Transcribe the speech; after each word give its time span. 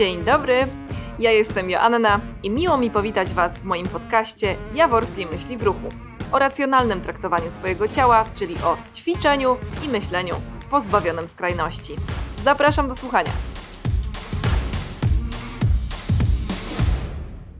Dzień 0.00 0.22
dobry, 0.22 0.66
ja 1.18 1.30
jestem 1.30 1.70
Joanna 1.70 2.20
i 2.42 2.50
miło 2.50 2.76
mi 2.76 2.90
powitać 2.90 3.28
Was 3.34 3.52
w 3.52 3.64
moim 3.64 3.88
podcaście 3.88 4.56
Jaworskiej 4.74 5.26
Myśli 5.26 5.56
w 5.56 5.62
Ruchu 5.62 5.88
o 6.32 6.38
racjonalnym 6.38 7.00
traktowaniu 7.00 7.50
swojego 7.50 7.88
ciała, 7.88 8.24
czyli 8.34 8.54
o 8.54 8.76
ćwiczeniu 8.94 9.56
i 9.84 9.88
myśleniu 9.88 10.34
pozbawionym 10.70 11.28
skrajności. 11.28 11.96
Zapraszam 12.44 12.88
do 12.88 12.96
słuchania. 12.96 13.30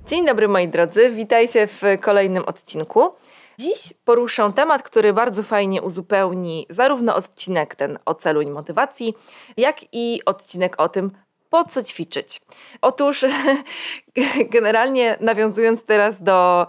Dzień 0.06 0.26
dobry 0.26 0.48
moi 0.48 0.68
drodzy, 0.68 1.10
witajcie 1.10 1.66
w 1.66 1.82
kolejnym 2.00 2.44
odcinku. 2.44 3.10
Dziś 3.58 3.94
poruszę 4.04 4.52
temat, 4.56 4.82
który 4.82 5.12
bardzo 5.12 5.42
fajnie 5.42 5.82
uzupełni 5.82 6.66
zarówno 6.70 7.16
odcinek 7.16 7.74
ten 7.74 7.98
o 8.06 8.14
celu 8.14 8.40
i 8.40 8.50
motywacji, 8.50 9.14
jak 9.56 9.76
i 9.92 10.20
odcinek 10.24 10.80
o 10.80 10.88
tym, 10.88 11.10
po 11.50 11.64
co 11.64 11.82
ćwiczyć. 11.82 12.40
Otóż, 12.80 13.24
generalnie 14.54 15.16
nawiązując 15.20 15.84
teraz 15.84 16.22
do 16.22 16.66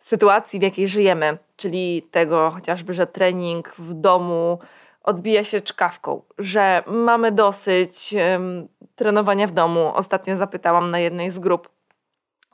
sytuacji, 0.00 0.58
w 0.58 0.62
jakiej 0.62 0.88
żyjemy, 0.88 1.38
czyli 1.56 2.02
tego 2.10 2.50
chociażby, 2.50 2.94
że 2.94 3.06
trening 3.06 3.74
w 3.78 3.94
domu 3.94 4.58
odbija 5.02 5.44
się 5.44 5.60
czkawką, 5.60 6.22
że 6.38 6.82
mamy 6.86 7.32
dosyć 7.32 8.14
um, 8.32 8.68
trenowania 8.96 9.46
w 9.46 9.52
domu. 9.52 9.92
Ostatnio 9.94 10.36
zapytałam 10.36 10.90
na 10.90 10.98
jednej 10.98 11.30
z 11.30 11.38
grup, 11.38 11.68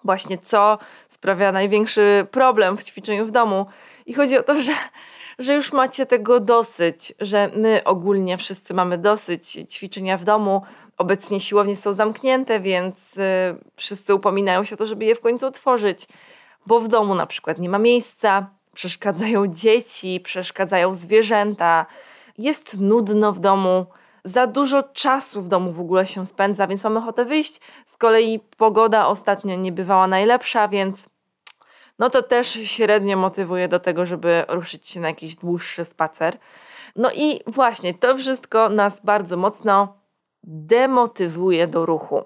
właśnie 0.05 0.39
co 0.39 0.79
sprawia 1.09 1.53
największy 1.53 2.27
problem 2.31 2.77
w 2.77 2.84
ćwiczeniu 2.84 3.27
w 3.27 3.31
domu. 3.31 3.67
I 4.06 4.15
chodzi 4.15 4.39
o 4.39 4.43
to, 4.43 4.61
że, 4.61 4.73
że 5.39 5.55
już 5.55 5.73
macie 5.73 6.06
tego 6.06 6.41
dosyć, 6.41 7.15
że 7.20 7.51
my 7.56 7.84
ogólnie 7.84 8.39
wszyscy 8.39 8.75
mamy 8.75 8.98
dosyć 8.98 9.59
ćwiczenia 9.70 10.19
w 10.19 10.25
domu. 10.25 10.62
Obecnie 10.98 11.41
siłownie 11.41 11.77
są 11.77 11.93
zamknięte, 11.93 12.61
więc 12.61 13.16
y, 13.16 13.21
wszyscy 13.77 14.15
upominają 14.15 14.65
się 14.65 14.75
o 14.75 14.79
to, 14.79 14.87
żeby 14.87 15.05
je 15.05 15.14
w 15.14 15.20
końcu 15.20 15.47
otworzyć, 15.47 16.09
bo 16.67 16.81
w 16.81 16.89
domu 16.89 17.14
na 17.14 17.27
przykład 17.27 17.59
nie 17.59 17.69
ma 17.69 17.78
miejsca, 17.78 18.47
przeszkadzają 18.75 19.47
dzieci, 19.47 20.20
przeszkadzają 20.20 20.95
zwierzęta, 20.95 21.87
jest 22.39 22.81
nudno 22.81 23.33
w 23.33 23.41
domu 23.41 23.87
za 24.25 24.47
dużo 24.47 24.83
czasu 24.83 25.42
w 25.42 25.48
domu 25.48 25.72
w 25.72 25.81
ogóle 25.81 26.06
się 26.06 26.27
spędza, 26.27 26.67
więc 26.67 26.84
mamy 26.84 26.98
ochotę 26.98 27.25
wyjść. 27.25 27.61
Z 27.87 27.97
kolei 27.97 28.41
pogoda 28.56 29.06
ostatnio 29.06 29.56
nie 29.56 29.72
bywała 29.72 30.06
najlepsza, 30.06 30.69
więc 30.69 31.09
no 31.98 32.11
to 32.11 32.22
też 32.22 32.48
średnio 32.65 33.17
motywuje 33.17 33.69
do 33.69 33.81
tego, 33.81 34.06
żeby 34.06 34.45
ruszyć 34.48 34.89
się 34.89 35.00
na 35.00 35.09
jakiś 35.09 35.37
dłuższy 35.37 35.84
spacer. 35.84 36.39
No 36.97 37.11
i 37.15 37.41
właśnie 37.47 37.95
to 37.95 38.17
wszystko 38.17 38.69
nas 38.69 39.00
bardzo 39.05 39.37
mocno 39.37 40.03
demotywuje 40.47 41.67
do 41.67 41.87
ruchu. 41.87 42.25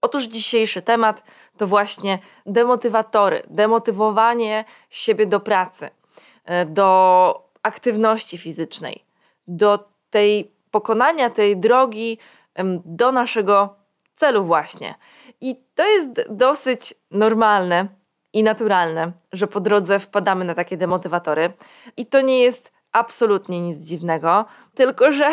Otóż 0.00 0.24
dzisiejszy 0.24 0.82
temat 0.82 1.22
to 1.56 1.66
właśnie 1.66 2.18
demotywatory, 2.46 3.42
demotywowanie 3.50 4.64
siebie 4.90 5.26
do 5.26 5.40
pracy, 5.40 5.90
e, 6.44 6.66
do 6.66 7.48
aktywności 7.62 8.38
fizycznej, 8.38 9.04
do 9.46 9.88
tej 10.10 10.52
pokonania 10.70 11.30
tej 11.30 11.56
drogi 11.56 12.18
do 12.84 13.12
naszego 13.12 13.74
celu 14.14 14.44
właśnie. 14.44 14.94
I 15.40 15.56
to 15.74 15.86
jest 15.86 16.28
dosyć 16.30 16.94
normalne 17.10 17.88
i 18.32 18.42
naturalne, 18.42 19.12
że 19.32 19.46
po 19.46 19.60
drodze 19.60 19.98
wpadamy 19.98 20.44
na 20.44 20.54
takie 20.54 20.76
demotywatory. 20.76 21.52
I 21.96 22.06
to 22.06 22.20
nie 22.20 22.40
jest 22.40 22.72
absolutnie 22.92 23.60
nic 23.60 23.84
dziwnego, 23.84 24.44
tylko 24.74 25.12
że 25.12 25.30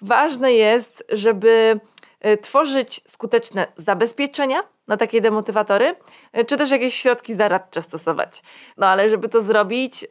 ważne 0.00 0.52
jest, 0.52 1.04
żeby 1.08 1.80
e, 2.20 2.36
tworzyć 2.36 3.00
skuteczne 3.06 3.66
zabezpieczenia 3.76 4.62
na 4.88 4.96
takie 4.96 5.20
demotywatory, 5.20 5.96
e, 6.32 6.44
czy 6.44 6.56
też 6.56 6.70
jakieś 6.70 6.94
środki 6.94 7.34
zaradcze 7.34 7.82
stosować. 7.82 8.42
No 8.76 8.86
ale 8.86 9.10
żeby 9.10 9.28
to 9.28 9.42
zrobić, 9.42 10.06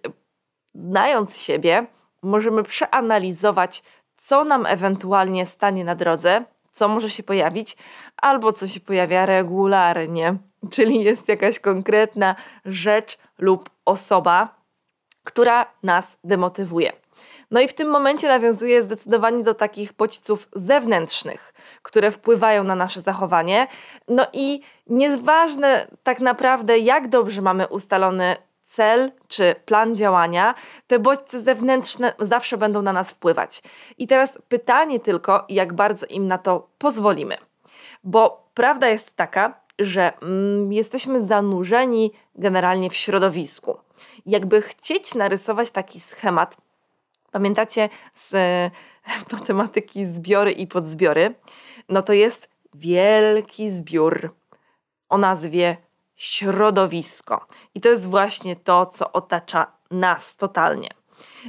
znając 0.73 1.37
siebie, 1.37 1.85
możemy 2.21 2.63
przeanalizować 2.63 3.83
co 4.17 4.43
nam 4.43 4.65
ewentualnie 4.65 5.45
stanie 5.45 5.85
na 5.85 5.95
drodze, 5.95 6.43
co 6.71 6.87
może 6.87 7.09
się 7.09 7.23
pojawić, 7.23 7.77
albo 8.17 8.53
co 8.53 8.67
się 8.67 8.79
pojawia 8.79 9.25
regularnie, 9.25 10.35
czyli 10.73 11.03
jest 11.03 11.27
jakaś 11.27 11.59
konkretna 11.59 12.35
rzecz 12.65 13.17
lub 13.37 13.69
osoba, 13.85 14.55
która 15.23 15.65
nas 15.83 16.17
demotywuje. 16.23 17.06
No 17.51 17.59
i 17.61 17.67
w 17.67 17.73
tym 17.73 17.89
momencie 17.89 18.27
nawiązuje 18.27 18.83
zdecydowanie 18.83 19.43
do 19.43 19.53
takich 19.53 19.93
bodźców 19.93 20.47
zewnętrznych, 20.55 21.53
które 21.81 22.11
wpływają 22.11 22.63
na 22.63 22.75
nasze 22.75 23.01
zachowanie. 23.01 23.67
No 24.07 24.27
i 24.33 24.61
nieważne 24.87 25.87
tak 26.03 26.19
naprawdę, 26.19 26.79
jak 26.79 27.07
dobrze 27.07 27.41
mamy 27.41 27.67
ustalony 27.67 28.35
cel 28.63 29.11
czy 29.27 29.55
plan 29.65 29.95
działania, 29.95 30.55
te 30.87 30.99
bodźce 30.99 31.41
zewnętrzne 31.41 32.13
zawsze 32.19 32.57
będą 32.57 32.81
na 32.81 32.93
nas 32.93 33.09
wpływać. 33.09 33.61
I 33.97 34.07
teraz 34.07 34.37
pytanie 34.49 34.99
tylko, 34.99 35.45
jak 35.49 35.73
bardzo 35.73 36.05
im 36.05 36.27
na 36.27 36.37
to 36.37 36.67
pozwolimy. 36.77 37.37
Bo 38.03 38.49
prawda 38.53 38.87
jest 38.87 39.15
taka, 39.15 39.53
że 39.79 40.13
mm, 40.21 40.73
jesteśmy 40.73 41.21
zanurzeni 41.21 42.11
generalnie 42.35 42.89
w 42.89 42.95
środowisku. 42.95 43.77
Jakby 44.25 44.61
chcieć 44.61 45.15
narysować 45.15 45.71
taki 45.71 45.99
schemat, 45.99 46.57
pamiętacie 47.37 47.89
z 48.13 48.33
matematyki 49.33 50.05
zbiory 50.05 50.51
i 50.51 50.67
podzbiory, 50.67 51.35
no 51.89 52.01
to 52.01 52.13
jest 52.13 52.49
wielki 52.73 53.71
zbiór 53.71 54.33
o 55.09 55.17
nazwie 55.17 55.77
środowisko. 56.15 57.45
I 57.75 57.81
to 57.81 57.89
jest 57.89 58.09
właśnie 58.09 58.55
to, 58.55 58.85
co 58.85 59.11
otacza 59.11 59.71
nas 59.91 60.35
totalnie. 60.35 60.89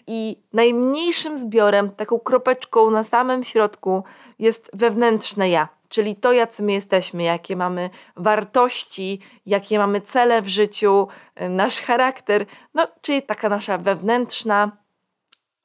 I 0.06 0.43
najmniejszym 0.53 1.38
zbiorem, 1.38 1.91
taką 1.91 2.19
kropeczką 2.19 2.91
na 2.91 3.05
samym 3.05 3.44
środku 3.44 4.05
jest 4.38 4.70
wewnętrzne 4.72 5.50
ja, 5.50 5.69
czyli 5.88 6.16
to, 6.16 6.32
jacy 6.32 6.62
my 6.62 6.72
jesteśmy, 6.72 7.22
jakie 7.22 7.56
mamy 7.56 7.91
wartości, 8.16 9.20
jakie 9.47 9.78
mamy 9.78 10.00
cele 10.00 10.43
w 10.43 10.49
życiu, 10.49 11.09
nasz 11.50 11.81
charakter, 11.81 12.47
no, 12.75 12.88
czyli 13.00 13.22
taka 13.22 13.49
nasza 13.49 13.78
wewnętrzna 13.78 14.76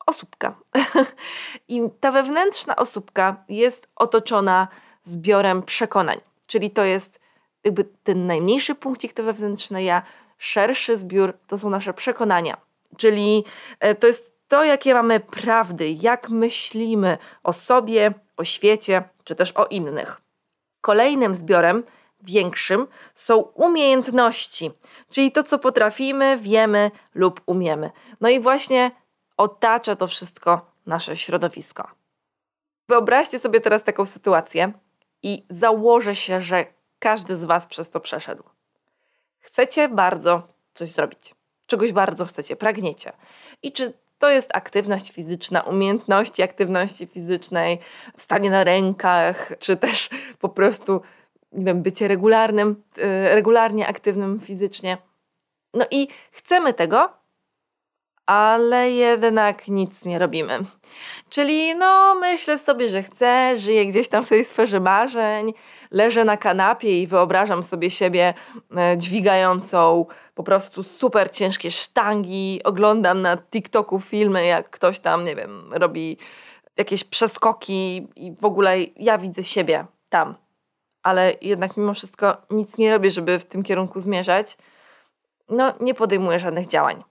osóbka. 0.05 0.55
I 1.67 1.81
ta 1.99 2.11
wewnętrzna 2.11 2.75
osóbka 2.75 3.43
jest 3.49 3.87
otoczona 3.95 4.67
zbiorem 5.03 5.63
przekonań, 5.63 6.19
czyli 6.47 6.71
to 6.71 6.83
jest 6.83 7.19
jakby 7.63 7.83
ten 8.03 8.27
najmniejszy 8.27 8.75
punkcik 8.75 9.13
to 9.13 9.23
wewnętrzne 9.23 9.83
ja, 9.83 10.01
szerszy 10.37 10.97
zbiór 10.97 11.33
to 11.47 11.57
są 11.57 11.69
nasze 11.69 11.93
przekonania. 11.93 12.57
Czyli 12.97 13.43
e, 13.79 13.95
to 13.95 14.07
jest 14.07 14.33
to, 14.47 14.63
jakie 14.63 14.93
mamy 14.93 15.19
prawdy, 15.19 15.89
jak 15.89 16.29
myślimy 16.29 17.17
o 17.43 17.53
sobie, 17.53 18.13
o 18.37 18.43
świecie, 18.43 19.03
czy 19.23 19.35
też 19.35 19.51
o 19.51 19.65
innych. 19.65 20.21
Kolejnym 20.81 21.35
zbiorem, 21.35 21.83
większym, 22.21 22.87
są 23.15 23.37
umiejętności, 23.37 24.71
czyli 25.11 25.31
to, 25.31 25.43
co 25.43 25.59
potrafimy, 25.59 26.37
wiemy 26.37 26.91
lub 27.15 27.41
umiemy. 27.45 27.91
No 28.21 28.29
i 28.29 28.39
właśnie 28.39 28.91
otacza 29.37 29.95
to 29.95 30.07
wszystko 30.07 30.71
nasze 30.85 31.17
środowisko. 31.17 31.87
Wyobraźcie 32.89 33.39
sobie 33.39 33.61
teraz 33.61 33.83
taką 33.83 34.05
sytuację 34.05 34.71
i 35.23 35.45
założę 35.49 36.15
się, 36.15 36.41
że 36.41 36.65
każdy 36.99 37.37
z 37.37 37.43
Was 37.43 37.67
przez 37.67 37.89
to 37.89 37.99
przeszedł. 37.99 38.43
Chcecie 39.39 39.89
bardzo 39.89 40.47
coś 40.73 40.89
zrobić, 40.89 41.35
czegoś 41.65 41.91
bardzo 41.91 42.25
chcecie, 42.25 42.55
pragniecie. 42.55 43.11
I 43.63 43.71
czy 43.71 43.93
to 44.19 44.29
jest 44.29 44.49
aktywność 44.53 45.11
fizyczna, 45.11 45.61
umiejętności 45.61 46.43
aktywności 46.43 47.07
fizycznej, 47.07 47.79
stanie 48.17 48.49
na 48.49 48.63
rękach, 48.63 49.51
czy 49.59 49.77
też 49.77 50.09
po 50.39 50.49
prostu 50.49 51.01
nie 51.51 51.65
wiem, 51.65 51.81
bycie 51.81 52.07
regularnym, 52.07 52.83
yy, 52.97 53.35
regularnie 53.35 53.87
aktywnym 53.87 54.39
fizycznie. 54.39 54.97
No 55.73 55.85
i 55.91 56.07
chcemy 56.31 56.73
tego, 56.73 57.09
ale 58.25 58.91
jednak 58.91 59.67
nic 59.67 60.05
nie 60.05 60.19
robimy. 60.19 60.59
Czyli 61.29 61.75
no, 61.75 62.15
myślę 62.15 62.57
sobie, 62.57 62.89
że 62.89 63.03
chcę, 63.03 63.57
żyję 63.57 63.85
gdzieś 63.85 64.07
tam 64.07 64.25
w 64.25 64.29
tej 64.29 64.45
sferze 64.45 64.79
marzeń, 64.79 65.53
leżę 65.91 66.25
na 66.25 66.37
kanapie 66.37 67.01
i 67.01 67.07
wyobrażam 67.07 67.63
sobie 67.63 67.89
siebie 67.89 68.33
e, 68.77 68.97
dźwigającą 68.97 70.05
po 70.35 70.43
prostu 70.43 70.83
super 70.83 71.31
ciężkie 71.31 71.71
sztangi, 71.71 72.61
oglądam 72.63 73.21
na 73.21 73.37
TikToku 73.37 73.99
filmy, 73.99 74.45
jak 74.45 74.69
ktoś 74.69 74.99
tam, 74.99 75.25
nie 75.25 75.35
wiem, 75.35 75.73
robi 75.73 76.17
jakieś 76.77 77.03
przeskoki 77.03 78.07
i 78.15 78.35
w 78.41 78.45
ogóle 78.45 78.77
ja 78.95 79.17
widzę 79.17 79.43
siebie 79.43 79.85
tam. 80.09 80.35
Ale 81.03 81.33
jednak 81.41 81.77
mimo 81.77 81.93
wszystko 81.93 82.37
nic 82.49 82.77
nie 82.77 82.91
robię, 82.91 83.11
żeby 83.11 83.39
w 83.39 83.45
tym 83.45 83.63
kierunku 83.63 83.99
zmierzać. 83.99 84.57
No, 85.49 85.73
nie 85.79 85.93
podejmuję 85.93 86.39
żadnych 86.39 86.67
działań. 86.67 87.03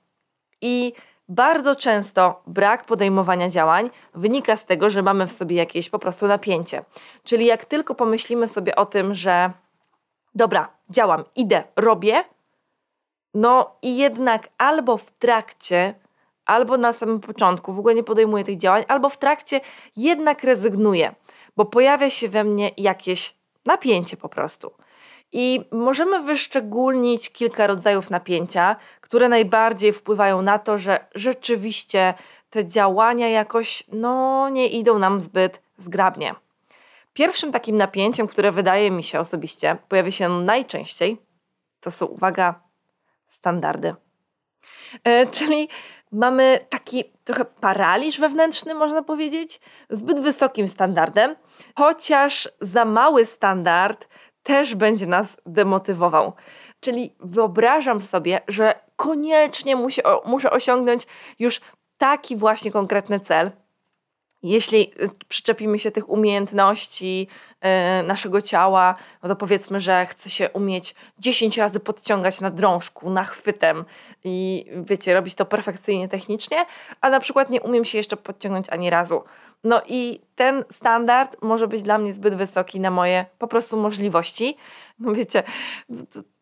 I 0.62 0.92
Bardzo 1.28 1.76
często 1.76 2.42
brak 2.46 2.84
podejmowania 2.84 3.48
działań 3.48 3.90
wynika 4.14 4.56
z 4.56 4.66
tego, 4.66 4.90
że 4.90 5.02
mamy 5.02 5.26
w 5.26 5.32
sobie 5.32 5.56
jakieś 5.56 5.90
po 5.90 5.98
prostu 5.98 6.26
napięcie. 6.26 6.84
Czyli 7.24 7.46
jak 7.46 7.64
tylko 7.64 7.94
pomyślimy 7.94 8.48
sobie 8.48 8.76
o 8.76 8.86
tym, 8.86 9.14
że 9.14 9.50
dobra, 10.34 10.68
działam, 10.90 11.24
idę, 11.36 11.62
robię, 11.76 12.24
no 13.34 13.76
i 13.82 13.96
jednak 13.96 14.48
albo 14.58 14.96
w 14.96 15.10
trakcie, 15.10 15.94
albo 16.46 16.76
na 16.76 16.92
samym 16.92 17.20
początku 17.20 17.72
w 17.72 17.78
ogóle 17.78 17.94
nie 17.94 18.04
podejmuję 18.04 18.44
tych 18.44 18.58
działań, 18.58 18.84
albo 18.88 19.08
w 19.08 19.18
trakcie 19.18 19.60
jednak 19.96 20.44
rezygnuję, 20.44 21.14
bo 21.56 21.64
pojawia 21.64 22.10
się 22.10 22.28
we 22.28 22.44
mnie 22.44 22.70
jakieś 22.76 23.36
napięcie 23.66 24.16
po 24.16 24.28
prostu. 24.28 24.72
I 25.32 25.64
możemy 25.70 26.22
wyszczególnić 26.22 27.30
kilka 27.30 27.66
rodzajów 27.66 28.10
napięcia, 28.10 28.76
które 29.12 29.28
najbardziej 29.28 29.92
wpływają 29.92 30.42
na 30.42 30.58
to, 30.58 30.78
że 30.78 31.06
rzeczywiście 31.14 32.14
te 32.50 32.66
działania 32.66 33.28
jakoś 33.28 33.84
no, 33.92 34.48
nie 34.48 34.68
idą 34.68 34.98
nam 34.98 35.20
zbyt 35.20 35.62
zgrabnie. 35.78 36.34
Pierwszym 37.12 37.52
takim 37.52 37.76
napięciem, 37.76 38.28
które 38.28 38.52
wydaje 38.52 38.90
mi 38.90 39.02
się 39.02 39.20
osobiście 39.20 39.76
pojawia 39.88 40.10
się 40.10 40.28
najczęściej, 40.28 41.18
to 41.80 41.90
są, 41.90 42.06
uwaga, 42.06 42.60
standardy. 43.28 43.94
E, 45.04 45.26
czyli 45.26 45.68
mamy 46.12 46.66
taki 46.68 47.04
trochę 47.24 47.44
paraliż 47.44 48.20
wewnętrzny, 48.20 48.74
można 48.74 49.02
powiedzieć, 49.02 49.60
zbyt 49.90 50.20
wysokim 50.20 50.68
standardem, 50.68 51.36
chociaż 51.74 52.48
za 52.60 52.84
mały 52.84 53.26
standard 53.26 54.08
też 54.42 54.74
będzie 54.74 55.06
nas 55.06 55.36
demotywował. 55.46 56.32
Czyli 56.80 57.14
wyobrażam 57.20 58.00
sobie, 58.00 58.40
że 58.48 58.74
koniecznie 59.02 59.76
musi, 59.76 60.00
muszę 60.24 60.50
osiągnąć 60.50 61.06
już 61.38 61.60
taki 61.98 62.36
właśnie 62.36 62.72
konkretny 62.72 63.20
cel. 63.20 63.50
Jeśli 64.42 64.92
y, 65.02 65.08
przyczepimy 65.28 65.78
się 65.78 65.90
tych 65.90 66.08
umiejętności 66.08 67.28
yy, 67.62 67.68
naszego 68.06 68.42
ciała, 68.42 68.94
no 69.22 69.28
to 69.28 69.36
powiedzmy, 69.36 69.80
że 69.80 70.06
chcę 70.06 70.30
się 70.30 70.50
umieć 70.50 70.94
10 71.18 71.58
razy 71.58 71.80
podciągać 71.80 72.40
na 72.40 72.50
drążku, 72.50 73.10
na 73.10 73.24
chwytem 73.24 73.84
i 74.24 74.66
wiecie, 74.76 75.14
robić 75.14 75.34
to 75.34 75.44
perfekcyjnie 75.44 76.08
technicznie, 76.08 76.66
a 77.00 77.10
na 77.10 77.20
przykład 77.20 77.50
nie 77.50 77.60
umiem 77.60 77.84
się 77.84 77.98
jeszcze 77.98 78.16
podciągnąć 78.16 78.70
ani 78.70 78.90
razu. 78.90 79.24
No 79.64 79.82
i 79.86 80.20
ten 80.36 80.64
standard 80.70 81.36
może 81.42 81.68
być 81.68 81.82
dla 81.82 81.98
mnie 81.98 82.14
zbyt 82.14 82.34
wysoki 82.34 82.80
na 82.80 82.90
moje 82.90 83.24
po 83.38 83.46
prostu 83.48 83.76
możliwości. 83.76 84.56
No 84.98 85.12
wiecie, 85.12 85.42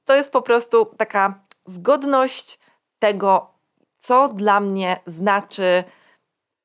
to 0.04 0.14
jest 0.14 0.32
po 0.32 0.42
prostu 0.42 0.86
taka 0.96 1.49
zgodność 1.66 2.58
tego, 2.98 3.50
co 3.96 4.28
dla 4.28 4.60
mnie 4.60 5.00
znaczy 5.06 5.84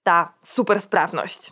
ta 0.03 0.33
supersprawność. 0.44 1.51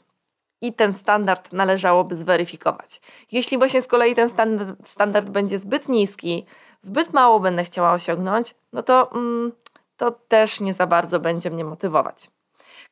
I 0.62 0.74
ten 0.74 0.96
standard 0.96 1.54
należałoby 1.54 2.16
zweryfikować. 2.16 3.02
Jeśli 3.32 3.58
właśnie 3.58 3.82
z 3.82 3.88
kolei 3.88 4.16
ten 4.16 4.30
standard, 4.30 4.88
standard 4.88 5.30
będzie 5.30 5.60
zbyt 5.60 5.90
niski, 5.90 6.46
zbyt 6.82 7.14
mało 7.14 7.40
będę 7.40 7.64
chciała 7.64 7.94
osiągnąć, 7.94 8.56
no 8.74 8.84
to, 8.84 9.12
mm, 9.12 9.52
to 9.98 10.12
też 10.12 10.60
nie 10.60 10.74
za 10.74 10.88
bardzo 10.88 11.20
będzie 11.20 11.50
mnie 11.50 11.64
motywować. 11.64 12.32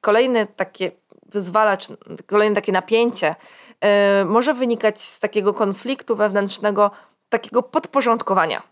Kolejny 0.01 0.47
takie 0.47 0.91
wyzwalacz, 1.25 1.87
kolejne 2.27 2.55
takie 2.55 2.71
napięcie 2.71 3.35
yy, 3.81 3.89
może 4.25 4.53
wynikać 4.53 5.01
z 5.01 5.19
takiego 5.19 5.53
konfliktu 5.53 6.15
wewnętrznego, 6.15 6.91
takiego 7.29 7.63
podporządkowania. 7.63 8.70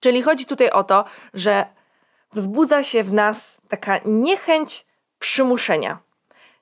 Czyli 0.00 0.22
chodzi 0.22 0.46
tutaj 0.46 0.70
o 0.70 0.84
to, 0.84 1.04
że 1.34 1.66
wzbudza 2.32 2.82
się 2.82 3.04
w 3.04 3.12
nas 3.12 3.60
taka 3.68 4.00
niechęć 4.04 4.86
przymuszenia. 5.18 5.98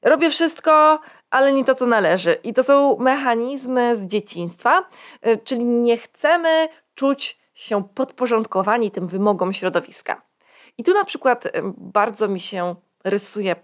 Robię 0.03 0.31
wszystko, 0.31 1.01
ale 1.31 1.53
nie 1.53 1.65
to, 1.65 1.75
co 1.75 1.87
należy. 1.87 2.39
I 2.45 2.55
to 2.55 2.63
są 2.63 2.97
mechanizmy 2.99 3.97
z 3.97 4.07
dzieciństwa, 4.07 4.89
yy, 5.23 5.39
czyli 5.39 5.65
nie 5.65 5.97
chcemy 5.97 6.69
czuć 6.95 7.39
się 7.55 7.89
podporządkowani 7.95 8.91
tym 8.91 9.09
wymogom 9.09 9.53
środowiska. 9.53 10.23
I 10.79 10.85
tu 10.85 10.95
na 10.95 11.05
przykład 11.05 11.45
yy, 11.45 11.51
bardzo 11.77 12.29
mi 12.29 12.41
się 12.41 12.75
rysuje 13.05 13.57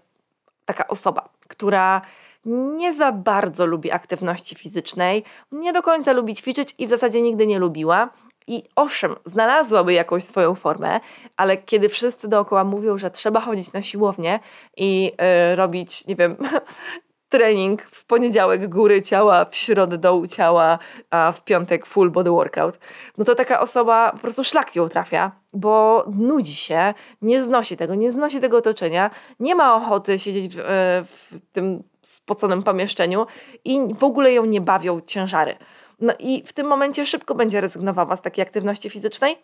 taka 0.65 0.87
osoba, 0.87 1.29
która 1.47 2.01
nie 2.45 2.93
za 2.93 3.11
bardzo 3.11 3.65
lubi 3.65 3.91
aktywności 3.91 4.55
fizycznej, 4.55 5.23
nie 5.51 5.73
do 5.73 5.83
końca 5.83 6.11
lubi 6.11 6.35
ćwiczyć 6.35 6.75
i 6.77 6.87
w 6.87 6.89
zasadzie 6.89 7.21
nigdy 7.21 7.47
nie 7.47 7.59
lubiła. 7.59 8.09
I 8.47 8.63
owszem, 8.75 9.15
znalazłaby 9.25 9.93
jakąś 9.93 10.23
swoją 10.23 10.55
formę, 10.55 10.99
ale 11.37 11.57
kiedy 11.57 11.89
wszyscy 11.89 12.27
dookoła 12.27 12.63
mówią, 12.63 12.97
że 12.97 13.11
trzeba 13.11 13.41
chodzić 13.41 13.73
na 13.73 13.81
siłownię 13.81 14.39
i 14.77 15.03
yy, 15.49 15.55
robić, 15.55 16.07
nie 16.07 16.15
wiem, 16.15 16.37
trening 17.29 17.81
w 17.81 18.05
poniedziałek 18.05 18.69
góry 18.69 19.01
ciała, 19.01 19.45
w 19.45 19.55
środę 19.55 19.97
dołu 19.97 20.27
ciała, 20.27 20.79
a 21.09 21.31
w 21.31 21.43
piątek 21.43 21.85
full 21.85 22.11
body 22.11 22.29
workout, 22.29 22.79
no 23.17 23.25
to 23.25 23.35
taka 23.35 23.59
osoba 23.59 24.11
po 24.11 24.17
prostu 24.17 24.43
szlak 24.43 24.75
ją 24.75 24.89
trafia, 24.89 25.31
bo 25.53 26.05
nudzi 26.15 26.55
się, 26.55 26.93
nie 27.21 27.43
znosi 27.43 27.77
tego, 27.77 27.95
nie 27.95 28.11
znosi 28.11 28.41
tego 28.41 28.57
otoczenia, 28.57 29.11
nie 29.39 29.55
ma 29.55 29.75
ochoty 29.75 30.19
siedzieć 30.19 30.55
w, 30.55 30.59
e, 30.59 30.63
w 31.03 31.39
tym 31.51 31.83
spoconym 32.01 32.63
pomieszczeniu 32.63 33.25
i 33.65 33.79
w 33.99 34.03
ogóle 34.03 34.33
ją 34.33 34.45
nie 34.45 34.61
bawią 34.61 35.01
ciężary. 35.01 35.55
No 35.99 36.13
i 36.19 36.43
w 36.45 36.53
tym 36.53 36.67
momencie 36.67 37.05
szybko 37.05 37.35
będzie 37.35 37.61
rezygnowała 37.61 38.15
z 38.15 38.21
takiej 38.21 38.43
aktywności 38.43 38.89
fizycznej, 38.89 39.37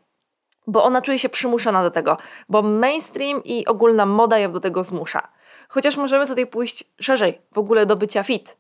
bo 0.68 0.84
ona 0.84 1.02
czuje 1.02 1.20
się 1.20 1.30
przymuszona 1.30 1.84
do 1.84 1.92
tego, 1.92 2.18
bo 2.50 2.62
mainstream 2.62 3.44
i 3.44 3.66
ogólna 3.66 4.06
moda 4.06 4.40
ją 4.40 4.52
do 4.52 4.60
tego 4.60 4.84
zmusza. 4.84 5.28
Chociaż 5.70 5.98
możemy 5.98 6.28
tutaj 6.28 6.48
pójść 6.48 6.84
szerzej, 7.02 7.42
w 7.52 7.58
ogóle 7.58 7.86
do 7.86 7.96
bycia 7.96 8.24
fit, 8.24 8.58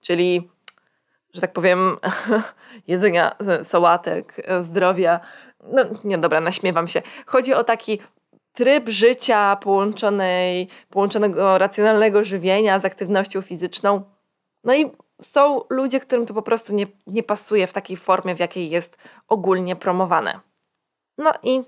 czyli, 0.00 0.50
że 1.34 1.40
tak 1.40 1.52
powiem, 1.52 1.96
jedzenia 2.88 3.36
sałatek, 3.62 4.46
zdrowia. 4.62 5.20
No 5.72 5.82
nie, 6.04 6.18
dobra, 6.18 6.40
naśmiewam 6.40 6.88
się. 6.88 7.02
Chodzi 7.26 7.54
o 7.54 7.64
taki 7.64 7.98
tryb 8.52 8.88
życia 8.88 9.56
połączonej, 9.56 10.68
połączonego 10.90 11.58
racjonalnego 11.58 12.24
żywienia 12.24 12.80
z 12.80 12.84
aktywnością 12.84 13.42
fizyczną. 13.42 14.02
No 14.64 14.74
i 14.74 14.90
są 15.20 15.64
ludzie, 15.68 16.00
którym 16.00 16.26
to 16.26 16.34
po 16.34 16.42
prostu 16.42 16.74
nie, 16.74 16.86
nie 17.06 17.22
pasuje 17.22 17.66
w 17.66 17.72
takiej 17.72 17.96
formie, 17.96 18.34
w 18.34 18.40
jakiej 18.40 18.70
jest 18.70 18.98
ogólnie 19.28 19.76
promowane. 19.76 20.40
No 21.18 21.32
i 21.42 21.62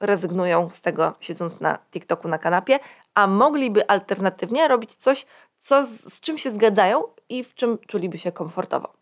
rezygnują 0.00 0.70
z 0.72 0.80
tego, 0.80 1.14
siedząc 1.20 1.60
na 1.60 1.78
TikToku 1.92 2.28
na 2.28 2.38
kanapie, 2.38 2.78
a 3.14 3.26
mogliby 3.26 3.88
alternatywnie 3.88 4.68
robić 4.68 4.94
coś, 4.94 5.26
co, 5.60 5.86
z, 5.86 6.14
z 6.14 6.20
czym 6.20 6.38
się 6.38 6.50
zgadzają 6.50 7.04
i 7.28 7.44
w 7.44 7.54
czym 7.54 7.78
czuliby 7.86 8.18
się 8.18 8.32
komfortowo. 8.32 8.92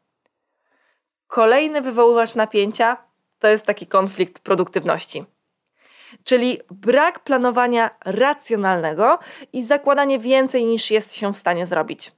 Kolejny 1.26 1.82
wywoływacz 1.82 2.34
napięcia 2.34 2.96
to 3.38 3.48
jest 3.48 3.66
taki 3.66 3.86
konflikt 3.86 4.38
produktywności. 4.38 5.24
Czyli 6.24 6.60
brak 6.70 7.20
planowania 7.20 7.90
racjonalnego 8.04 9.18
i 9.52 9.62
zakładanie 9.62 10.18
więcej 10.18 10.64
niż 10.64 10.90
jest 10.90 11.14
się 11.14 11.32
w 11.32 11.36
stanie 11.36 11.66
zrobić. 11.66 12.12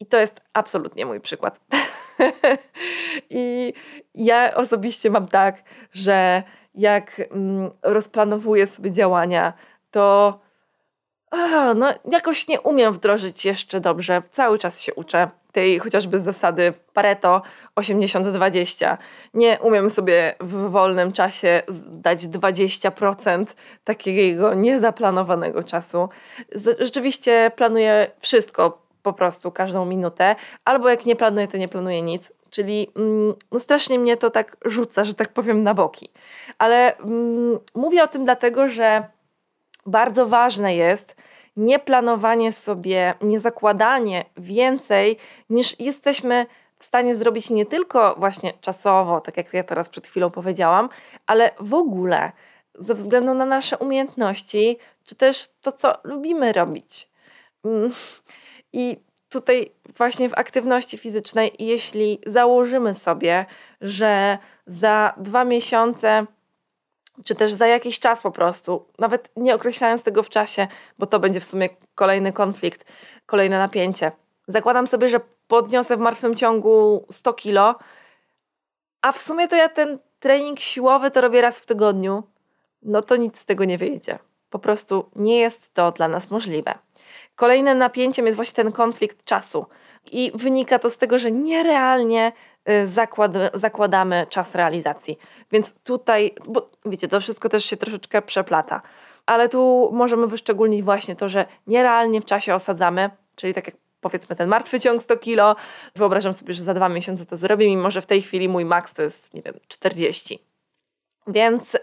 I 0.00 0.06
to 0.06 0.20
jest 0.20 0.40
absolutnie 0.52 1.06
mój 1.06 1.20
przykład. 1.20 1.60
I 3.30 3.72
ja 4.14 4.54
osobiście 4.54 5.10
mam 5.10 5.28
tak, 5.28 5.62
że 5.92 6.42
jak 6.74 7.20
mm, 7.20 7.70
rozplanowuję 7.82 8.66
sobie 8.66 8.92
działania, 8.92 9.52
to 9.90 10.38
no, 11.76 11.94
jakoś 12.12 12.48
nie 12.48 12.60
umiem 12.60 12.92
wdrożyć 12.92 13.44
jeszcze 13.44 13.80
dobrze. 13.80 14.22
Cały 14.32 14.58
czas 14.58 14.80
się 14.80 14.94
uczę 14.94 15.28
tej 15.52 15.78
chociażby 15.78 16.20
zasady 16.20 16.72
Pareto 16.92 17.42
80-20. 17.76 18.96
Nie 19.34 19.58
umiem 19.60 19.90
sobie 19.90 20.34
w 20.40 20.70
wolnym 20.70 21.12
czasie 21.12 21.62
dać 21.86 22.26
20% 22.26 23.46
takiego 23.84 24.54
niezaplanowanego 24.54 25.62
czasu. 25.62 26.08
Rzeczywiście 26.80 27.52
planuję 27.56 28.10
wszystko 28.20 28.83
po 29.04 29.12
prostu, 29.12 29.52
każdą 29.52 29.84
minutę, 29.84 30.36
albo 30.64 30.88
jak 30.88 31.06
nie 31.06 31.16
planuję, 31.16 31.48
to 31.48 31.56
nie 31.56 31.68
planuję 31.68 32.02
nic. 32.02 32.32
Czyli 32.50 32.90
mm, 32.96 33.34
no 33.52 33.60
strasznie 33.60 33.98
mnie 33.98 34.16
to 34.16 34.30
tak 34.30 34.56
rzuca, 34.64 35.04
że 35.04 35.14
tak 35.14 35.28
powiem, 35.28 35.62
na 35.62 35.74
boki. 35.74 36.08
Ale 36.58 36.96
mm, 36.96 37.58
mówię 37.74 38.02
o 38.02 38.08
tym 38.08 38.24
dlatego, 38.24 38.68
że 38.68 39.04
bardzo 39.86 40.26
ważne 40.26 40.76
jest 40.76 41.16
nie 41.56 41.78
planowanie 41.78 42.52
sobie, 42.52 43.14
nie 43.20 43.40
zakładanie 43.40 44.24
więcej 44.36 45.16
niż 45.50 45.80
jesteśmy 45.80 46.46
w 46.78 46.84
stanie 46.84 47.16
zrobić 47.16 47.50
nie 47.50 47.66
tylko 47.66 48.14
właśnie 48.18 48.52
czasowo, 48.60 49.20
tak 49.20 49.36
jak 49.36 49.54
ja 49.54 49.64
teraz 49.64 49.88
przed 49.88 50.06
chwilą 50.06 50.30
powiedziałam, 50.30 50.88
ale 51.26 51.50
w 51.60 51.74
ogóle 51.74 52.32
ze 52.74 52.94
względu 52.94 53.34
na 53.34 53.46
nasze 53.46 53.78
umiejętności, 53.78 54.78
czy 55.04 55.14
też 55.14 55.48
to, 55.60 55.72
co 55.72 55.94
lubimy 56.04 56.52
robić. 56.52 57.08
Mm, 57.64 57.92
I 58.74 58.96
tutaj 59.28 59.70
właśnie 59.96 60.28
w 60.28 60.38
aktywności 60.38 60.98
fizycznej, 60.98 61.52
jeśli 61.58 62.20
założymy 62.26 62.94
sobie, 62.94 63.46
że 63.80 64.38
za 64.66 65.14
dwa 65.16 65.44
miesiące 65.44 66.26
czy 67.24 67.34
też 67.34 67.52
za 67.52 67.66
jakiś 67.66 67.98
czas 67.98 68.20
po 68.20 68.30
prostu, 68.30 68.86
nawet 68.98 69.30
nie 69.36 69.54
określając 69.54 70.02
tego 70.02 70.22
w 70.22 70.28
czasie, 70.28 70.68
bo 70.98 71.06
to 71.06 71.20
będzie 71.20 71.40
w 71.40 71.44
sumie 71.44 71.68
kolejny 71.94 72.32
konflikt, 72.32 72.84
kolejne 73.26 73.58
napięcie. 73.58 74.12
Zakładam 74.48 74.86
sobie, 74.86 75.08
że 75.08 75.20
podniosę 75.48 75.96
w 75.96 76.00
martwym 76.00 76.34
ciągu 76.34 77.06
100 77.10 77.32
kilo, 77.32 77.78
a 79.02 79.12
w 79.12 79.20
sumie 79.20 79.48
to 79.48 79.56
ja 79.56 79.68
ten 79.68 79.98
trening 80.20 80.60
siłowy 80.60 81.10
to 81.10 81.20
robię 81.20 81.40
raz 81.40 81.58
w 81.58 81.66
tygodniu, 81.66 82.22
no 82.82 83.02
to 83.02 83.16
nic 83.16 83.38
z 83.38 83.44
tego 83.44 83.64
nie 83.64 83.78
wyjdzie. 83.78 84.18
Po 84.50 84.58
prostu 84.58 85.10
nie 85.16 85.38
jest 85.38 85.74
to 85.74 85.92
dla 85.92 86.08
nas 86.08 86.30
możliwe. 86.30 86.74
Kolejnym 87.36 87.78
napięciem 87.78 88.26
jest 88.26 88.36
właśnie 88.36 88.64
ten 88.64 88.72
konflikt 88.72 89.24
czasu. 89.24 89.66
I 90.12 90.32
wynika 90.34 90.78
to 90.78 90.90
z 90.90 90.98
tego, 90.98 91.18
że 91.18 91.30
nierealnie 91.30 92.32
y, 92.68 92.86
zakład, 92.86 93.32
zakładamy 93.54 94.26
czas 94.30 94.54
realizacji. 94.54 95.18
Więc 95.52 95.72
tutaj, 95.72 96.34
bo 96.46 96.70
wiecie, 96.84 97.08
to 97.08 97.20
wszystko 97.20 97.48
też 97.48 97.64
się 97.64 97.76
troszeczkę 97.76 98.22
przeplata. 98.22 98.82
Ale 99.26 99.48
tu 99.48 99.90
możemy 99.92 100.26
wyszczególnić 100.26 100.82
właśnie 100.82 101.16
to, 101.16 101.28
że 101.28 101.46
nierealnie 101.66 102.20
w 102.20 102.24
czasie 102.24 102.54
osadzamy, 102.54 103.10
czyli 103.36 103.54
tak 103.54 103.66
jak 103.66 103.76
powiedzmy 104.00 104.36
ten 104.36 104.48
martwy 104.48 104.80
ciąg 104.80 105.02
100 105.02 105.16
kilo, 105.16 105.56
wyobrażam 105.96 106.34
sobie, 106.34 106.54
że 106.54 106.62
za 106.62 106.74
dwa 106.74 106.88
miesiące 106.88 107.26
to 107.26 107.36
zrobię, 107.36 107.66
mimo 107.66 107.90
że 107.90 108.02
w 108.02 108.06
tej 108.06 108.22
chwili 108.22 108.48
mój 108.48 108.64
maks 108.64 108.94
to 108.94 109.02
jest, 109.02 109.34
nie 109.34 109.42
wiem, 109.42 109.54
40. 109.68 110.38
Więc 111.26 111.76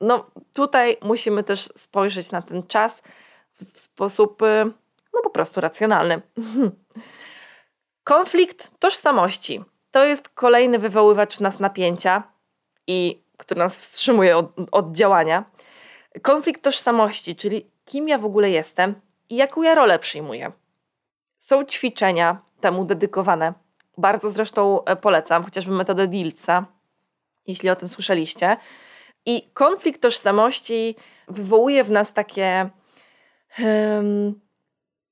no 0.00 0.26
tutaj 0.52 0.96
musimy 1.02 1.44
też 1.44 1.60
spojrzeć 1.76 2.30
na 2.30 2.42
ten 2.42 2.62
czas 2.62 3.02
w 3.74 3.80
sposób 3.80 4.42
y, 4.42 4.72
no 5.14 5.22
po 5.22 5.30
prostu 5.30 5.60
racjonalny. 5.60 6.20
Konflikt 8.04 8.70
tożsamości 8.78 9.64
to 9.90 10.04
jest 10.04 10.28
kolejny 10.28 10.78
wywoływacz 10.78 11.36
w 11.36 11.40
nas 11.40 11.60
napięcia 11.60 12.22
i 12.86 13.24
który 13.36 13.58
nas 13.58 13.78
wstrzymuje 13.78 14.36
od, 14.36 14.46
od 14.72 14.92
działania. 14.92 15.44
Konflikt 16.22 16.62
tożsamości, 16.62 17.36
czyli 17.36 17.70
kim 17.84 18.08
ja 18.08 18.18
w 18.18 18.24
ogóle 18.24 18.50
jestem 18.50 18.94
i 19.28 19.36
jaką 19.36 19.62
ja 19.62 19.74
rolę 19.74 19.98
przyjmuję. 19.98 20.52
Są 21.38 21.64
ćwiczenia 21.64 22.38
temu 22.60 22.84
dedykowane. 22.84 23.52
Bardzo 23.98 24.30
zresztą 24.30 24.84
e, 24.84 24.96
polecam, 24.96 25.44
chociażby 25.44 25.72
metodę 25.72 26.08
Dilca, 26.08 26.66
jeśli 27.46 27.70
o 27.70 27.76
tym 27.76 27.88
słyszeliście. 27.88 28.56
I 29.26 29.50
konflikt 29.54 30.02
tożsamości 30.02 30.96
wywołuje 31.28 31.84
w 31.84 31.90
nas 31.90 32.12
takie, 32.12 32.70
um, 33.58 34.40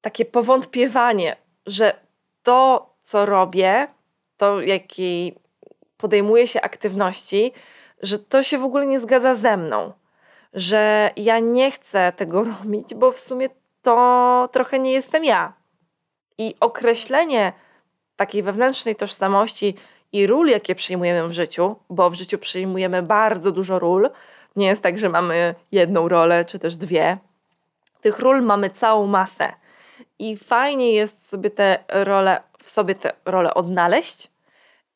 takie 0.02 0.24
powątpiewanie, 0.24 1.36
że 1.66 1.94
to, 2.42 2.90
co 3.02 3.26
robię, 3.26 3.88
to 4.36 4.60
jakiej 4.60 5.38
podejmuję 5.96 6.46
się 6.46 6.60
aktywności, 6.60 7.52
że 8.02 8.18
to 8.18 8.42
się 8.42 8.58
w 8.58 8.64
ogóle 8.64 8.86
nie 8.86 9.00
zgadza 9.00 9.34
ze 9.34 9.56
mną, 9.56 9.92
że 10.54 11.10
ja 11.16 11.38
nie 11.38 11.70
chcę 11.70 12.12
tego 12.16 12.44
robić, 12.64 12.94
bo 12.94 13.12
w 13.12 13.18
sumie 13.18 13.48
to 13.82 14.48
trochę 14.52 14.78
nie 14.78 14.92
jestem 14.92 15.24
ja. 15.24 15.52
I 16.38 16.54
określenie 16.60 17.52
takiej 18.16 18.42
wewnętrznej 18.42 18.96
tożsamości 18.96 19.74
i 20.12 20.26
ról, 20.26 20.48
jakie 20.48 20.74
przyjmujemy 20.74 21.28
w 21.28 21.32
życiu, 21.32 21.76
bo 21.90 22.10
w 22.10 22.14
życiu 22.14 22.38
przyjmujemy 22.38 23.02
bardzo 23.02 23.52
dużo 23.52 23.78
ról. 23.78 24.10
Nie 24.56 24.66
jest 24.66 24.82
tak, 24.82 24.98
że 24.98 25.08
mamy 25.08 25.54
jedną 25.72 26.08
rolę 26.08 26.44
czy 26.44 26.58
też 26.58 26.76
dwie. 26.76 27.18
Tych 28.00 28.18
ról 28.18 28.42
mamy 28.42 28.70
całą 28.70 29.06
masę. 29.06 29.52
I 30.22 30.36
fajnie 30.36 30.92
jest 30.92 31.28
sobie 31.28 31.50
te 31.50 31.84
role, 31.88 32.42
w 32.62 32.70
sobie 32.70 32.94
te 32.94 33.12
role 33.24 33.54
odnaleźć 33.54 34.30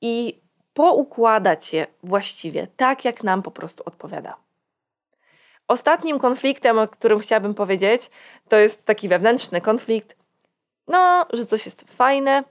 i 0.00 0.40
poukładać 0.74 1.72
je 1.72 1.86
właściwie 2.02 2.66
tak, 2.76 3.04
jak 3.04 3.22
nam 3.22 3.42
po 3.42 3.50
prostu 3.50 3.82
odpowiada. 3.86 4.36
Ostatnim 5.68 6.18
konfliktem, 6.18 6.78
o 6.78 6.88
którym 6.88 7.20
chciałabym 7.20 7.54
powiedzieć, 7.54 8.10
to 8.48 8.56
jest 8.56 8.84
taki 8.84 9.08
wewnętrzny 9.08 9.60
konflikt, 9.60 10.16
no, 10.88 11.26
że 11.32 11.46
coś 11.46 11.66
jest 11.66 11.84
fajne, 11.90 12.44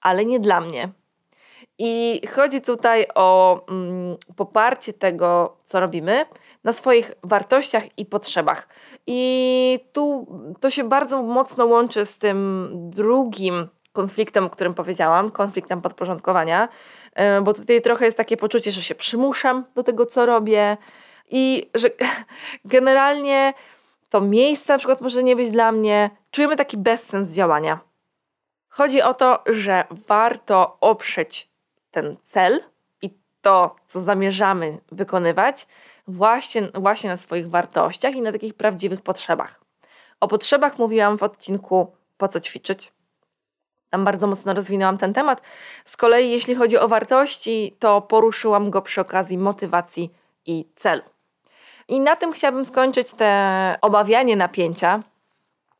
ale 0.00 0.24
nie 0.24 0.40
dla 0.40 0.60
mnie. 0.60 0.88
I 1.78 2.22
chodzi 2.34 2.60
tutaj 2.60 3.06
o 3.14 3.60
mm, 3.68 4.16
poparcie 4.36 4.92
tego, 4.92 5.56
co 5.64 5.80
robimy, 5.80 6.26
na 6.64 6.72
swoich 6.72 7.12
wartościach 7.22 7.98
i 7.98 8.06
potrzebach. 8.06 8.68
I 9.06 9.80
tu 9.92 10.26
to 10.60 10.70
się 10.70 10.84
bardzo 10.84 11.22
mocno 11.22 11.66
łączy 11.66 12.06
z 12.06 12.18
tym 12.18 12.70
drugim 12.74 13.68
konfliktem, 13.92 14.44
o 14.44 14.50
którym 14.50 14.74
powiedziałam, 14.74 15.30
konfliktem 15.30 15.82
podporządkowania, 15.82 16.68
e, 17.14 17.40
bo 17.40 17.54
tutaj 17.54 17.82
trochę 17.82 18.04
jest 18.04 18.16
takie 18.16 18.36
poczucie, 18.36 18.72
że 18.72 18.82
się 18.82 18.94
przymuszam 18.94 19.64
do 19.74 19.82
tego, 19.82 20.06
co 20.06 20.26
robię 20.26 20.76
i 21.30 21.70
że 21.74 21.88
generalnie 22.64 23.54
to 24.10 24.20
miejsce 24.20 24.72
na 24.72 24.78
przykład 24.78 25.00
może 25.00 25.22
nie 25.22 25.36
być 25.36 25.50
dla 25.50 25.72
mnie. 25.72 26.10
Czujemy 26.30 26.56
taki 26.56 26.76
bezsens 26.76 27.30
działania. 27.30 27.80
Chodzi 28.68 29.02
o 29.02 29.14
to, 29.14 29.42
że 29.46 29.84
warto 30.08 30.76
oprzeć 30.80 31.48
ten 31.90 32.16
cel 32.24 32.62
i 33.02 33.10
to, 33.40 33.76
co 33.86 34.00
zamierzamy 34.00 34.78
wykonywać, 34.92 35.66
właśnie, 36.08 36.68
właśnie 36.74 37.10
na 37.10 37.16
swoich 37.16 37.50
wartościach 37.50 38.14
i 38.14 38.20
na 38.20 38.32
takich 38.32 38.54
prawdziwych 38.54 39.02
potrzebach. 39.02 39.60
O 40.20 40.28
potrzebach 40.28 40.78
mówiłam 40.78 41.18
w 41.18 41.22
odcinku 41.22 41.92
Po 42.16 42.28
co 42.28 42.40
ćwiczyć? 42.40 42.92
Tam 43.90 44.04
bardzo 44.04 44.26
mocno 44.26 44.54
rozwinęłam 44.54 44.98
ten 44.98 45.14
temat. 45.14 45.42
Z 45.84 45.96
kolei, 45.96 46.30
jeśli 46.30 46.54
chodzi 46.54 46.78
o 46.78 46.88
wartości, 46.88 47.76
to 47.78 48.00
poruszyłam 48.00 48.70
go 48.70 48.82
przy 48.82 49.00
okazji 49.00 49.38
motywacji 49.38 50.10
i 50.46 50.64
celu. 50.76 51.02
I 51.88 52.00
na 52.00 52.16
tym 52.16 52.32
chciałabym 52.32 52.64
skończyć 52.64 53.12
te 53.12 53.78
obawianie 53.80 54.36
napięcia, 54.36 55.02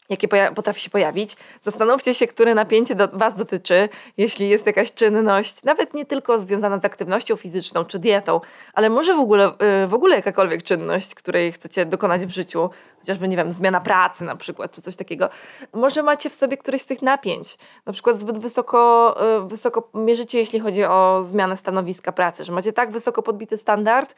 jakie 0.09 0.29
potrafi 0.55 0.81
się 0.81 0.91
pojawić. 0.91 1.37
Zastanówcie 1.65 2.15
się, 2.15 2.27
które 2.27 2.55
napięcie 2.55 2.95
do 2.95 3.09
Was 3.13 3.35
dotyczy, 3.35 3.89
jeśli 4.17 4.49
jest 4.49 4.67
jakaś 4.67 4.93
czynność, 4.93 5.65
nawet 5.65 5.95
nie 5.95 6.07
tylko 6.07 6.39
związana 6.39 6.79
z 6.79 6.85
aktywnością 6.85 7.37
fizyczną 7.37 7.85
czy 7.85 7.99
dietą, 7.99 8.41
ale 8.75 8.91
może 8.91 9.15
w 9.15 9.21
ogóle, 9.21 9.53
y, 9.85 9.87
w 9.87 9.95
ogóle 9.95 10.17
jakakolwiek 10.17 10.63
czynność, 10.63 11.15
której 11.15 11.53
chcecie 11.53 11.87
dokonać 11.87 12.27
w 12.27 12.31
życiu, 12.31 12.71
chociażby, 13.01 13.29
nie 13.29 13.37
wiem, 13.37 13.53
zmiana 13.53 13.81
pracy 13.81 14.25
na 14.25 14.37
przykład, 14.37 14.73
czy 14.73 14.83
coś 14.83 14.97
takiego. 14.97 15.29
Może 15.73 16.03
macie 16.03 16.31
w 16.31 16.35
sobie 16.35 16.57
któreś 16.57 16.83
z 16.83 16.87
tych 16.87 17.03
napięć, 17.03 17.59
na 17.87 17.93
przykład 17.93 18.21
zbyt 18.21 18.39
wysoko, 18.39 19.17
y, 19.45 19.49
wysoko 19.49 19.91
mierzycie, 19.95 20.39
jeśli 20.39 20.61
chodzi 20.61 20.85
o 20.85 21.25
zmianę 21.25 21.57
stanowiska 21.57 22.13
pracy, 22.13 22.45
że 22.45 22.53
macie 22.53 22.73
tak 22.73 22.91
wysoko 22.91 23.23
podbity 23.23 23.59
standard, 23.59 24.15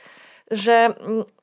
że 0.51 0.95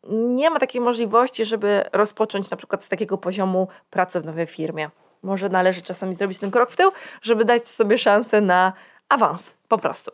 nie 0.10 0.50
ma 0.50 0.60
takiej 0.60 0.82
możliwości, 0.82 1.46
żeby 1.46 1.84
rozpocząć 1.94 2.50
na 2.50 2.58
przykład 2.58 2.84
z 2.84 2.90
takiego 2.90 3.18
poziomu 3.18 3.68
pracy 3.90 4.20
w 4.22 4.26
nowej 4.26 4.48
firmie. 4.48 4.90
Może 5.24 5.50
należy 5.50 5.82
czasami 5.82 6.16
zrobić 6.16 6.40
ten 6.40 6.52
krok 6.52 6.72
w 6.72 6.76
tył, 6.76 6.92
żeby 7.22 7.46
dać 7.46 7.70
sobie 7.70 7.98
szansę 7.98 8.42
na 8.42 8.74
awans, 9.10 9.52
po 9.68 9.78
prostu. 9.78 10.12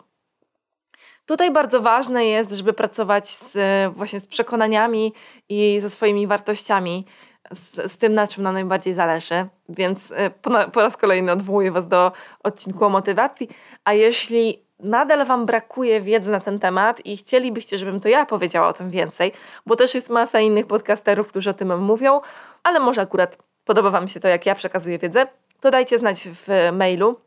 Tutaj 1.26 1.52
bardzo 1.52 1.82
ważne 1.82 2.26
jest, 2.26 2.52
żeby 2.52 2.74
pracować 2.74 3.30
z, 3.30 3.58
właśnie 3.96 4.20
z 4.20 4.28
przekonaniami 4.28 5.14
i 5.50 5.80
ze 5.80 5.90
swoimi 5.90 6.28
wartościami, 6.28 7.06
z, 7.52 7.92
z 7.92 7.98
tym, 7.98 8.14
na 8.14 8.28
czym 8.28 8.44
nam 8.44 8.54
najbardziej 8.54 8.94
zależy. 8.94 9.46
Więc 9.70 10.12
e, 10.12 10.30
po, 10.30 10.52
po 10.72 10.82
raz 10.82 10.98
kolejny 10.98 11.32
odwołuję 11.32 11.72
Was 11.72 11.88
do 11.88 12.12
odcinku 12.44 12.86
o 12.86 12.90
motywacji. 12.90 13.50
A 13.86 13.94
jeśli 13.94 14.64
nadal 14.84 15.26
Wam 15.26 15.46
brakuje 15.46 16.02
wiedzy 16.02 16.32
na 16.32 16.40
ten 16.40 16.60
temat 16.60 17.06
i 17.06 17.18
chcielibyście, 17.18 17.78
żebym 17.78 18.00
to 18.00 18.10
ja 18.10 18.26
powiedziała 18.26 18.68
o 18.68 18.74
tym 18.74 18.90
więcej, 18.90 19.32
bo 19.66 19.76
też 19.76 19.96
jest 19.96 20.10
masa 20.10 20.40
innych 20.40 20.68
podcasterów, 20.68 21.28
którzy 21.28 21.50
o 21.50 21.54
tym 21.54 21.82
mówią, 21.84 22.22
ale 22.64 22.80
może 22.80 23.02
akurat 23.02 23.38
podoba 23.66 23.90
Wam 23.90 24.08
się 24.08 24.20
to, 24.20 24.28
jak 24.28 24.46
ja 24.46 24.56
przekazuję 24.56 25.00
wiedzę, 25.00 25.28
to 25.62 25.72
dajcie 25.72 26.00
znać 26.00 26.28
w 26.28 26.48
mailu 26.74 27.20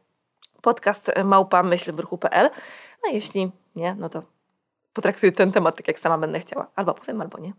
podcast 0.63 1.13
małpa 1.25 1.63
myślwruchu.pl, 1.63 2.51
a 3.07 3.09
jeśli 3.09 3.51
nie, 3.77 3.97
no 3.99 4.09
to 4.09 4.23
potraktuję 4.93 5.33
ten 5.33 5.53
temat 5.53 5.77
tak, 5.77 5.89
jak 5.89 5.99
sama 5.99 6.19
będę 6.19 6.41
chciała. 6.41 6.67
Albo 6.77 6.95
powiem, 6.95 7.21
albo 7.21 7.39
nie. 7.39 7.53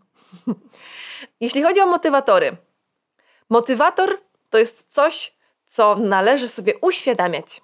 jeśli 1.40 1.62
chodzi 1.62 1.80
o 1.80 1.86
motywatory. 1.86 2.56
Motywator 3.50 4.18
to 4.50 4.58
jest 4.58 4.94
coś, 4.94 5.36
co 5.66 5.96
należy 5.96 6.48
sobie 6.48 6.74
uświadamiać 6.80 7.62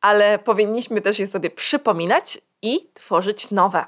ale 0.00 0.38
powinniśmy 0.38 1.00
też 1.00 1.18
je 1.18 1.26
sobie 1.26 1.50
przypominać 1.50 2.38
i 2.62 2.90
tworzyć 2.94 3.50
nowe. 3.50 3.84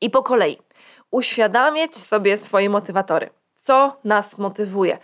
I 0.00 0.10
po 0.10 0.22
kolei 0.22 0.58
uświadamiać 1.10 1.96
sobie 1.96 2.38
swoje 2.38 2.70
motywatory. 2.70 3.30
Co 3.54 3.96
nas 4.04 4.38
motywuje 4.38 4.98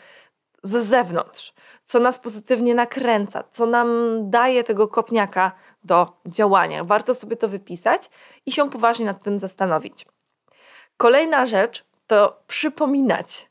z 0.63 0.87
zewnątrz, 0.87 1.55
co 1.87 2.01
nas 2.01 2.19
pozytywnie 2.19 2.75
nakręca, 2.75 3.45
co 3.53 3.67
nam 3.67 3.89
daje 4.31 4.65
tego 4.65 4.89
kopniaka 4.89 5.53
do 5.85 6.13
działania. 6.27 6.85
Warto 6.85 7.15
sobie 7.15 7.37
to 7.37 7.49
wypisać 7.49 8.11
i 8.47 8.53
się 8.53 8.71
poważnie 8.71 9.07
nad 9.07 9.23
tym 9.23 9.39
zastanowić. 9.39 10.07
Kolejna 10.97 11.47
rzecz 11.47 11.85
to 12.07 12.43
przypominać. 12.47 13.51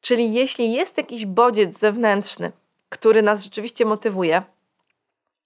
Czyli 0.00 0.32
jeśli 0.32 0.72
jest 0.72 0.96
jakiś 0.96 1.26
bodziec 1.26 1.78
zewnętrzny, 1.78 2.52
który 2.88 3.22
nas 3.22 3.44
rzeczywiście 3.44 3.84
motywuje, 3.84 4.42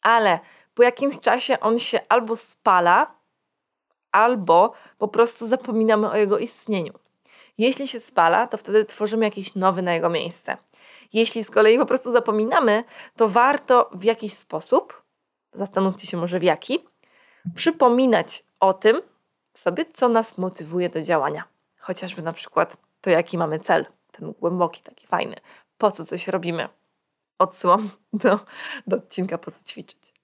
ale 0.02 0.40
po 0.75 0.83
jakimś 0.83 1.21
czasie 1.21 1.61
on 1.61 1.78
się 1.78 2.00
albo 2.09 2.37
spala, 2.37 3.14
albo 4.12 4.73
po 4.99 5.09
prostu 5.09 5.49
zapominamy 5.49 6.11
o 6.11 6.16
jego 6.16 6.38
istnieniu. 6.38 6.92
Jeśli 7.59 7.88
się 7.88 8.00
spala, 8.00 8.47
to 8.47 8.57
wtedy 8.57 8.85
tworzymy 8.85 9.25
jakiś 9.25 9.54
nowy 9.54 9.83
na 9.83 9.95
jego 9.95 10.11
miejsce. 10.11 10.57
Jeśli 11.12 11.45
z 11.45 11.50
kolei 11.50 11.78
po 11.78 11.87
prostu 11.87 12.12
zapominamy, 12.12 12.85
to 13.16 13.28
warto 13.28 13.90
w 13.92 14.04
jakiś 14.04 14.33
sposób, 14.33 15.02
zastanówcie 15.52 16.07
się 16.07 16.16
może 16.16 16.38
w 16.38 16.42
jaki, 16.42 16.85
przypominać 17.54 18.45
o 18.61 18.75
tym 18.75 19.02
sobie, 19.54 19.85
co 19.95 20.09
nas 20.09 20.38
motywuje 20.38 20.88
do 20.88 21.02
działania. 21.02 21.45
Chociażby 21.78 22.23
na 22.23 22.33
przykład 22.33 22.76
to, 23.00 23.11
jaki 23.11 23.38
mamy 23.38 23.59
cel, 23.59 23.87
ten 24.12 24.33
głęboki, 24.33 24.83
taki 24.83 25.07
fajny, 25.07 25.37
po 25.78 25.90
co 25.90 26.04
coś 26.04 26.28
robimy. 26.28 26.69
Odsyłam 27.40 27.90
do, 28.12 28.40
do 28.87 28.97
odcinka 28.97 29.38
po 29.38 29.50
co 29.50 29.64
ćwiczyć. 29.64 30.14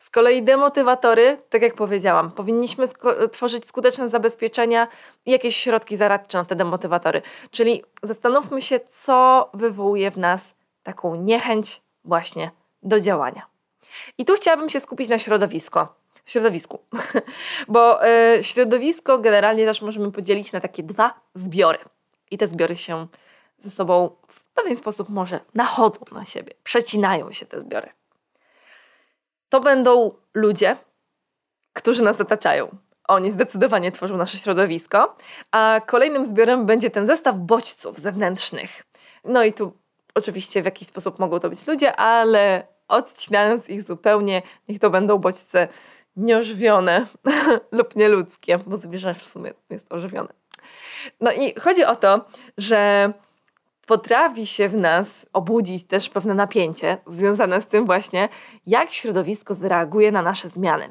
Z 0.00 0.10
kolei 0.10 0.42
demotywatory, 0.42 1.38
tak 1.50 1.62
jak 1.62 1.74
powiedziałam, 1.74 2.30
powinniśmy 2.30 2.86
sko- 2.86 3.28
tworzyć 3.28 3.64
skuteczne 3.64 4.08
zabezpieczenia 4.08 4.88
i 5.26 5.30
jakieś 5.30 5.56
środki 5.56 5.96
zaradcze 5.96 6.38
na 6.38 6.44
te 6.44 6.56
demotywatory. 6.56 7.22
Czyli 7.50 7.82
zastanówmy 8.02 8.62
się, 8.62 8.80
co 8.80 9.50
wywołuje 9.54 10.10
w 10.10 10.18
nas 10.18 10.54
taką 10.82 11.14
niechęć 11.14 11.82
właśnie 12.04 12.50
do 12.82 13.00
działania. 13.00 13.46
I 14.18 14.24
tu 14.24 14.34
chciałabym 14.34 14.68
się 14.68 14.80
skupić 14.80 15.08
na 15.08 15.18
środowisko. 15.18 15.94
Środowisku, 16.26 16.78
bo 17.68 18.06
y, 18.08 18.44
środowisko 18.44 19.18
generalnie 19.18 19.66
też 19.66 19.82
możemy 19.82 20.12
podzielić 20.12 20.52
na 20.52 20.60
takie 20.60 20.82
dwa 20.82 21.20
zbiory. 21.34 21.78
I 22.30 22.38
te 22.38 22.48
zbiory 22.48 22.76
się 22.76 23.06
ze 23.58 23.70
sobą 23.70 24.10
w 24.54 24.62
pewien 24.62 24.76
sposób 24.76 25.08
może 25.08 25.40
nachodzą 25.54 26.00
na 26.12 26.24
siebie, 26.24 26.54
przecinają 26.64 27.32
się 27.32 27.46
te 27.46 27.60
zbiory 27.60 27.90
to 29.54 29.60
będą 29.60 30.12
ludzie, 30.34 30.76
którzy 31.72 32.02
nas 32.02 32.20
otaczają. 32.20 32.76
Oni 33.08 33.30
zdecydowanie 33.30 33.92
tworzą 33.92 34.16
nasze 34.16 34.38
środowisko. 34.38 35.16
A 35.50 35.80
kolejnym 35.86 36.26
zbiorem 36.26 36.66
będzie 36.66 36.90
ten 36.90 37.06
zestaw 37.06 37.36
bodźców 37.36 37.98
zewnętrznych. 37.98 38.82
No 39.24 39.44
i 39.44 39.52
tu 39.52 39.72
oczywiście 40.14 40.62
w 40.62 40.64
jakiś 40.64 40.88
sposób 40.88 41.18
mogą 41.18 41.40
to 41.40 41.50
być 41.50 41.66
ludzie, 41.66 41.96
ale 41.96 42.66
odcinając 42.88 43.68
ich 43.68 43.82
zupełnie, 43.82 44.42
niech 44.68 44.80
to 44.80 44.90
będą 44.90 45.18
bodźce 45.18 45.68
nieożywione 46.16 47.06
lub 47.78 47.96
nieludzkie, 47.96 48.58
bo 48.58 48.76
zwierzę 48.76 49.14
w 49.14 49.26
sumie 49.26 49.52
jest 49.70 49.92
ożywione. 49.92 50.32
No 51.20 51.32
i 51.32 51.54
chodzi 51.60 51.84
o 51.84 51.96
to, 51.96 52.24
że 52.58 53.12
potrafi 53.86 54.46
się 54.46 54.68
w 54.68 54.74
nas 54.74 55.26
obudzić 55.32 55.86
też 55.86 56.08
pewne 56.08 56.34
napięcie 56.34 56.96
związane 57.06 57.60
z 57.60 57.66
tym 57.66 57.86
właśnie, 57.86 58.28
jak 58.66 58.90
środowisko 58.90 59.54
zareaguje 59.54 60.12
na 60.12 60.22
nasze 60.22 60.48
zmiany. 60.48 60.90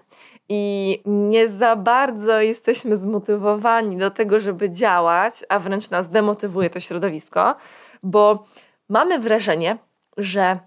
I 0.49 1.01
nie 1.05 1.49
za 1.49 1.75
bardzo 1.75 2.41
jesteśmy 2.41 2.97
zmotywowani 2.97 3.97
do 3.97 4.11
tego, 4.11 4.39
żeby 4.39 4.69
działać, 4.69 5.33
a 5.49 5.59
wręcz 5.59 5.89
nas 5.89 6.09
demotywuje 6.09 6.69
to 6.69 6.79
środowisko, 6.79 7.55
bo 8.03 8.45
mamy 8.89 9.19
wrażenie, 9.19 9.77
że 10.17 10.59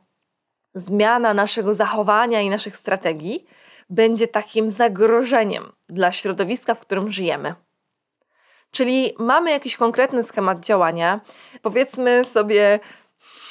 zmiana 0.74 1.34
naszego 1.34 1.74
zachowania 1.74 2.40
i 2.40 2.50
naszych 2.50 2.76
strategii 2.76 3.46
będzie 3.90 4.28
takim 4.28 4.70
zagrożeniem 4.70 5.72
dla 5.88 6.12
środowiska, 6.12 6.74
w 6.74 6.80
którym 6.80 7.12
żyjemy. 7.12 7.54
Czyli 8.76 9.14
mamy 9.18 9.50
jakiś 9.50 9.76
konkretny 9.76 10.22
schemat 10.22 10.60
działania. 10.60 11.20
Powiedzmy 11.62 12.24
sobie, 12.24 12.80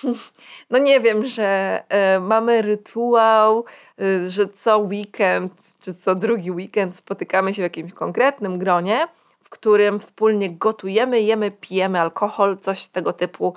no 0.72 0.77
nie 0.77 1.00
wiem, 1.00 1.25
że 1.25 1.84
y, 2.17 2.20
mamy 2.20 2.62
rytuał, 2.62 3.65
y, 4.01 4.29
że 4.29 4.48
co 4.48 4.77
weekend 4.77 5.53
czy 5.82 5.94
co 5.94 6.15
drugi 6.15 6.51
weekend 6.51 6.96
spotykamy 6.96 7.53
się 7.53 7.62
w 7.62 7.63
jakimś 7.63 7.94
konkretnym 7.94 8.60
gronie, 8.60 9.08
w 9.44 9.50
którym 9.50 10.00
wspólnie 10.00 10.50
gotujemy, 10.50 11.22
jemy, 11.22 11.51
pijemy 11.51 12.01
alkohol, 12.01 12.58
coś 12.58 12.88
tego 12.88 13.13
typu. 13.13 13.53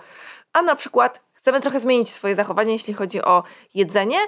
A 0.52 0.62
na 0.62 0.76
przykład 0.76 1.20
chcemy 1.34 1.60
trochę 1.60 1.80
zmienić 1.80 2.10
swoje 2.10 2.36
zachowanie, 2.36 2.72
jeśli 2.72 2.94
chodzi 2.94 3.22
o 3.22 3.42
jedzenie. 3.74 4.18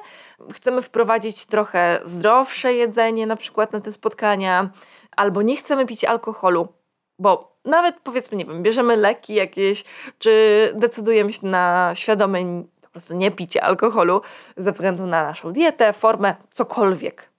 Chcemy 0.53 0.83
wprowadzić 0.83 1.47
trochę 1.47 2.01
zdrowsze 2.05 2.75
jedzenie, 2.75 3.27
na 3.27 3.37
przykład 3.37 3.73
na 3.73 3.81
te 3.81 3.93
spotkania, 3.93 4.71
albo 5.17 5.43
nie 5.43 5.57
chcemy 5.57 5.87
pić 5.87 6.05
alkoholu 6.05 6.80
bo 7.21 7.57
nawet 7.65 8.01
powiedzmy, 8.01 8.37
nie 8.37 8.45
wiem, 8.45 8.63
bierzemy 8.63 8.97
leki 8.97 9.35
jakieś, 9.35 9.85
czy 10.19 10.73
decydujemy 10.75 11.33
się 11.33 11.47
na 11.47 11.93
świadome 11.95 12.39
po 12.81 12.89
prostu 12.89 13.15
nie 13.15 13.31
picie 13.31 13.65
alkoholu 13.65 14.21
ze 14.57 14.73
względu 14.73 15.07
na 15.07 15.25
naszą 15.25 15.53
dietę, 15.53 15.93
formę, 15.93 16.35
cokolwiek. 16.55 17.31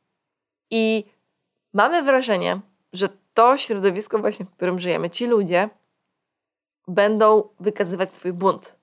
I 0.70 1.06
mamy 1.74 2.04
wrażenie, 2.04 2.60
że 2.94 3.10
to 3.34 3.58
środowisko 3.58 4.20
właśnie, 4.20 4.46
w 4.46 4.52
którym 4.52 4.80
żyjemy, 4.80 5.10
ci 5.10 5.28
ludzie 5.28 5.70
będą 6.88 7.44
wykazywać 7.60 8.16
swój 8.16 8.34
bunt 8.34 8.76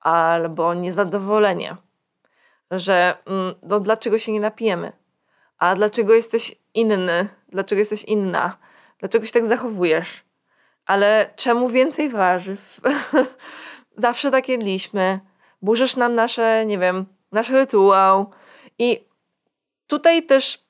albo 0.00 0.74
niezadowolenie, 0.74 1.76
że 2.70 3.16
mm, 3.26 3.54
no 3.62 3.80
dlaczego 3.80 4.18
się 4.18 4.32
nie 4.32 4.40
napijemy, 4.40 4.92
a 5.58 5.74
dlaczego 5.74 6.14
jesteś 6.14 6.56
inny, 6.74 7.28
dlaczego 7.48 7.78
jesteś 7.78 8.04
inna, 8.04 8.56
dlaczego 8.98 9.26
się 9.26 9.32
tak 9.32 9.46
zachowujesz? 9.46 10.24
Ale 10.86 11.30
czemu 11.36 11.68
więcej 11.68 12.10
warzyw? 12.10 12.80
Zawsze 13.96 14.30
tak 14.30 14.48
jedliśmy. 14.48 15.20
Burzysz 15.62 15.96
nam 15.96 16.14
nasze, 16.14 16.66
nie 16.66 16.78
wiem, 16.78 17.06
nasz 17.32 17.50
rytuał. 17.50 18.30
I 18.78 19.08
tutaj 19.86 20.22
też 20.22 20.64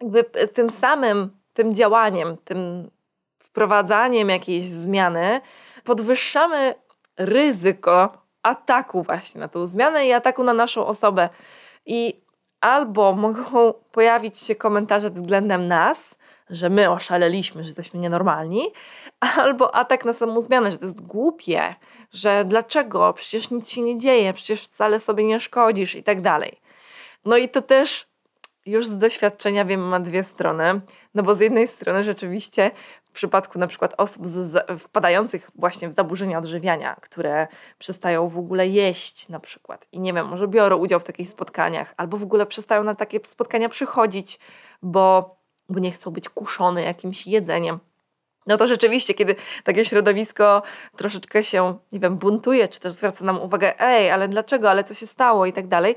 jakby 0.00 0.24
tym 0.24 0.70
samym, 0.70 1.30
tym 1.54 1.74
działaniem, 1.74 2.36
tym 2.44 2.90
wprowadzaniem 3.38 4.28
jakiejś 4.28 4.68
zmiany 4.68 5.40
podwyższamy 5.84 6.74
ryzyko 7.16 8.26
ataku 8.42 9.02
właśnie 9.02 9.40
na 9.40 9.48
tą 9.48 9.66
zmianę 9.66 10.06
i 10.06 10.12
ataku 10.12 10.44
na 10.44 10.54
naszą 10.54 10.86
osobę. 10.86 11.28
I 11.86 12.20
albo 12.60 13.12
mogą 13.12 13.74
pojawić 13.92 14.38
się 14.38 14.54
komentarze 14.54 15.10
względem 15.10 15.68
nas, 15.68 16.14
że 16.50 16.70
my 16.70 16.90
oszaleliśmy, 16.90 17.62
że 17.62 17.68
jesteśmy 17.68 18.00
nienormalni, 18.00 18.66
albo 19.36 19.74
atak 19.74 20.04
na 20.04 20.12
samą 20.12 20.40
zmianę, 20.40 20.70
że 20.70 20.78
to 20.78 20.84
jest 20.84 21.00
głupie, 21.00 21.74
że 22.12 22.44
dlaczego, 22.44 23.12
przecież 23.12 23.50
nic 23.50 23.70
się 23.70 23.82
nie 23.82 23.98
dzieje, 23.98 24.32
przecież 24.32 24.62
wcale 24.62 25.00
sobie 25.00 25.24
nie 25.24 25.40
szkodzisz 25.40 25.94
i 25.94 26.02
tak 26.02 26.20
dalej. 26.20 26.60
No 27.24 27.36
i 27.36 27.48
to 27.48 27.62
też 27.62 28.08
już 28.66 28.86
z 28.86 28.98
doświadczenia 28.98 29.64
wiem, 29.64 29.80
ma 29.80 30.00
dwie 30.00 30.24
strony, 30.24 30.80
no 31.14 31.22
bo 31.22 31.36
z 31.36 31.40
jednej 31.40 31.68
strony 31.68 32.04
rzeczywiście 32.04 32.70
w 33.04 33.10
przypadku 33.10 33.58
na 33.58 33.66
przykład 33.66 33.94
osób 33.96 34.26
z, 34.26 34.70
wpadających 34.80 35.50
właśnie 35.54 35.88
w 35.88 35.92
zaburzenia 35.92 36.38
odżywiania, 36.38 36.96
które 37.00 37.46
przestają 37.78 38.28
w 38.28 38.38
ogóle 38.38 38.68
jeść 38.68 39.28
na 39.28 39.40
przykład 39.40 39.86
i 39.92 40.00
nie 40.00 40.12
wiem, 40.12 40.26
może 40.26 40.48
biorą 40.48 40.76
udział 40.76 41.00
w 41.00 41.04
takich 41.04 41.28
spotkaniach, 41.28 41.94
albo 41.96 42.16
w 42.16 42.22
ogóle 42.22 42.46
przestają 42.46 42.84
na 42.84 42.94
takie 42.94 43.20
spotkania 43.24 43.68
przychodzić, 43.68 44.38
bo 44.82 45.36
bo 45.68 45.78
nie 45.78 45.92
chcą 45.92 46.10
być 46.10 46.28
kuszone 46.28 46.82
jakimś 46.82 47.26
jedzeniem. 47.26 47.78
No 48.46 48.56
to 48.56 48.66
rzeczywiście, 48.66 49.14
kiedy 49.14 49.36
takie 49.64 49.84
środowisko 49.84 50.62
troszeczkę 50.96 51.44
się, 51.44 51.78
nie 51.92 52.00
wiem, 52.00 52.16
buntuje, 52.16 52.68
czy 52.68 52.80
też 52.80 52.92
zwraca 52.92 53.24
nam 53.24 53.40
uwagę, 53.40 53.80
ej, 53.80 54.10
ale 54.10 54.28
dlaczego, 54.28 54.70
ale 54.70 54.84
co 54.84 54.94
się 54.94 55.06
stało 55.06 55.46
i 55.46 55.52
tak 55.52 55.68
dalej, 55.68 55.96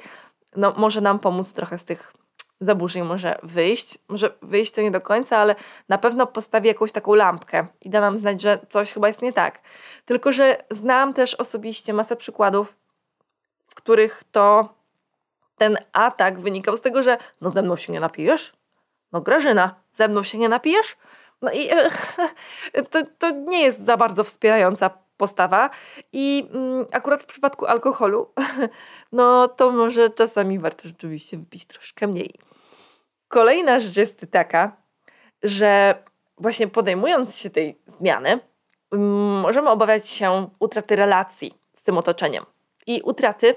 no 0.55 0.73
może 0.77 1.01
nam 1.01 1.19
pomóc 1.19 1.53
trochę 1.53 1.77
z 1.77 1.83
tych 1.83 2.13
zaburzeń, 2.61 3.03
może 3.03 3.39
wyjść, 3.43 3.97
może 4.07 4.33
wyjść 4.41 4.71
to 4.71 4.81
nie 4.81 4.91
do 4.91 5.01
końca, 5.01 5.37
ale 5.37 5.55
na 5.89 5.97
pewno 5.97 6.27
postawi 6.27 6.67
jakąś 6.67 6.91
taką 6.91 7.13
lampkę 7.13 7.67
i 7.81 7.89
da 7.89 8.01
nam 8.01 8.17
znać, 8.17 8.41
że 8.41 8.59
coś 8.69 8.91
chyba 8.93 9.07
jest 9.07 9.21
nie 9.21 9.33
tak. 9.33 9.59
Tylko, 10.05 10.31
że 10.31 10.63
znam 10.71 11.13
też 11.13 11.35
osobiście 11.35 11.93
masę 11.93 12.15
przykładów, 12.15 12.75
w 13.67 13.75
których 13.75 14.23
to 14.31 14.73
ten 15.57 15.77
atak 15.93 16.39
wynikał 16.39 16.77
z 16.77 16.81
tego, 16.81 17.03
że 17.03 17.17
no 17.41 17.49
ze 17.49 17.61
mną 17.61 17.77
się 17.77 17.93
nie 17.93 17.99
napijesz, 17.99 18.53
no 19.11 19.21
Grażyna, 19.21 19.75
ze 19.93 20.07
mną 20.07 20.23
się 20.23 20.37
nie 20.37 20.49
napijesz? 20.49 20.97
No 21.41 21.51
i 21.51 21.69
to, 22.91 22.99
to 23.19 23.29
nie 23.31 23.61
jest 23.61 23.85
za 23.85 23.97
bardzo 23.97 24.23
wspierająca 24.23 24.89
postawa. 25.17 25.69
I 26.13 26.49
mm, 26.53 26.85
akurat 26.91 27.23
w 27.23 27.25
przypadku 27.25 27.65
alkoholu, 27.65 28.33
no 29.11 29.47
to 29.47 29.71
może 29.71 30.09
czasami 30.09 30.59
warto 30.59 30.87
rzeczywiście 30.87 31.37
wypić 31.37 31.65
troszkę 31.65 32.07
mniej. 32.07 32.33
Kolejna 33.27 33.79
rzecz 33.79 33.97
jest 33.97 34.25
taka, 34.31 34.77
że 35.43 36.03
właśnie 36.37 36.67
podejmując 36.67 37.35
się 37.35 37.49
tej 37.49 37.77
zmiany, 37.87 38.39
mm, 38.91 39.39
możemy 39.39 39.69
obawiać 39.69 40.09
się 40.09 40.49
utraty 40.59 40.95
relacji 40.95 41.53
z 41.75 41.83
tym 41.83 41.97
otoczeniem 41.97 42.45
i 42.87 43.01
utraty 43.01 43.55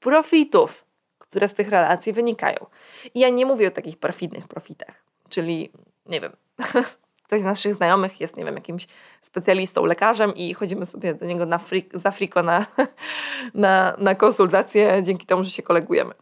profitów 0.00 0.84
które 1.32 1.48
z 1.48 1.54
tych 1.54 1.68
relacji 1.68 2.12
wynikają. 2.12 2.66
I 3.14 3.20
ja 3.20 3.28
nie 3.28 3.46
mówię 3.46 3.68
o 3.68 3.70
takich 3.70 3.98
perfidnych 3.98 4.48
profitach, 4.48 5.02
czyli 5.28 5.72
nie 6.06 6.20
wiem, 6.20 6.32
ktoś 7.26 7.40
z 7.40 7.44
naszych 7.44 7.74
znajomych 7.74 8.20
jest, 8.20 8.36
nie 8.36 8.44
wiem, 8.44 8.54
jakimś 8.54 8.86
specjalistą, 9.22 9.84
lekarzem 9.84 10.34
i 10.34 10.54
chodzimy 10.54 10.86
sobie 10.86 11.14
do 11.14 11.26
niego 11.26 11.46
na 11.46 11.60
za 11.94 12.10
friko 12.10 12.42
na, 12.42 12.66
na, 13.54 13.96
na 13.98 14.14
konsultacje 14.14 15.02
dzięki 15.02 15.26
temu, 15.26 15.44
że 15.44 15.50
się 15.50 15.62
kolegujemy. 15.62 16.14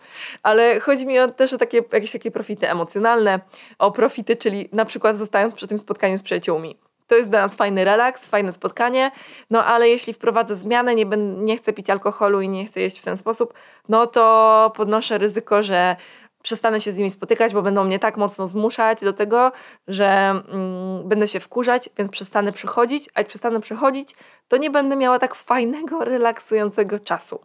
Ale 0.42 0.80
chodzi 0.80 1.06
mi 1.06 1.18
o, 1.18 1.28
też 1.28 1.52
o 1.52 1.58
takie, 1.58 1.82
jakieś 1.92 2.12
takie 2.12 2.30
profity 2.30 2.68
emocjonalne, 2.68 3.40
o 3.78 3.90
profity, 3.90 4.36
czyli 4.36 4.68
na 4.72 4.84
przykład 4.84 5.16
zostając 5.16 5.54
przy 5.54 5.68
tym 5.68 5.78
spotkaniu 5.78 6.18
z 6.18 6.22
przyjaciółmi 6.22 6.76
to 7.10 7.16
jest 7.16 7.30
dla 7.30 7.42
nas 7.42 7.54
fajny 7.54 7.84
relaks, 7.84 8.26
fajne 8.26 8.52
spotkanie, 8.52 9.10
no 9.50 9.64
ale 9.64 9.88
jeśli 9.88 10.12
wprowadzę 10.12 10.56
zmianę, 10.56 10.94
nie, 10.94 11.06
nie 11.36 11.56
chcę 11.56 11.72
pić 11.72 11.90
alkoholu 11.90 12.40
i 12.40 12.48
nie 12.48 12.66
chcę 12.66 12.80
jeść 12.80 12.98
w 12.98 13.04
ten 13.04 13.16
sposób, 13.16 13.54
no 13.88 14.06
to 14.06 14.72
podnoszę 14.76 15.18
ryzyko, 15.18 15.62
że 15.62 15.96
przestanę 16.42 16.80
się 16.80 16.92
z 16.92 16.96
nimi 16.96 17.10
spotykać, 17.10 17.54
bo 17.54 17.62
będą 17.62 17.84
mnie 17.84 17.98
tak 17.98 18.16
mocno 18.16 18.48
zmuszać 18.48 19.00
do 19.00 19.12
tego, 19.12 19.52
że 19.88 20.06
mm, 20.06 21.08
będę 21.08 21.28
się 21.28 21.40
wkurzać, 21.40 21.90
więc 21.98 22.10
przestanę 22.10 22.52
przychodzić, 22.52 23.08
a 23.14 23.20
jak 23.20 23.28
przestanę 23.28 23.60
przychodzić, 23.60 24.16
to 24.48 24.56
nie 24.56 24.70
będę 24.70 24.96
miała 24.96 25.18
tak 25.18 25.34
fajnego, 25.34 26.04
relaksującego 26.04 26.98
czasu. 26.98 27.40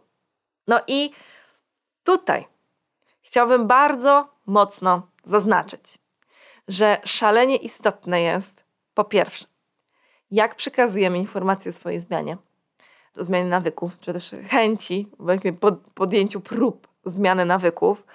No 0.68 0.80
i 0.86 1.10
tutaj 2.04 2.46
chciałabym 3.22 3.66
bardzo 3.66 4.28
mocno 4.46 5.08
zaznaczyć, 5.24 5.98
że 6.68 7.00
szalenie 7.04 7.56
istotne 7.56 8.22
jest 8.22 8.64
po 8.94 9.04
pierwsze, 9.04 9.46
jak 10.30 10.54
przekazujemy 10.54 11.18
informacje 11.18 11.70
o 11.70 11.72
swojej 11.72 12.00
zmianie, 12.00 12.36
o 13.16 13.24
zmianie 13.24 13.48
nawyków, 13.48 14.00
czy 14.00 14.12
też 14.12 14.34
chęci, 14.48 15.08
w 15.18 15.92
podjęciu 15.94 16.40
prób 16.40 16.88
zmiany 17.04 17.44
nawyków. 17.44 18.06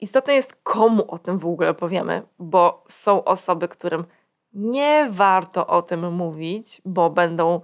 Istotne 0.00 0.34
jest, 0.34 0.56
komu 0.62 1.10
o 1.10 1.18
tym 1.18 1.38
w 1.38 1.46
ogóle 1.46 1.74
powiemy, 1.74 2.22
bo 2.38 2.84
są 2.88 3.24
osoby, 3.24 3.68
którym 3.68 4.04
nie 4.52 5.08
warto 5.10 5.66
o 5.66 5.82
tym 5.82 6.12
mówić, 6.12 6.82
bo 6.84 7.10
będą 7.10 7.60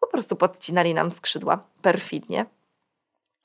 po 0.00 0.06
prostu 0.06 0.36
podcinali 0.36 0.94
nam 0.94 1.12
skrzydła 1.12 1.64
perfidnie. 1.82 2.46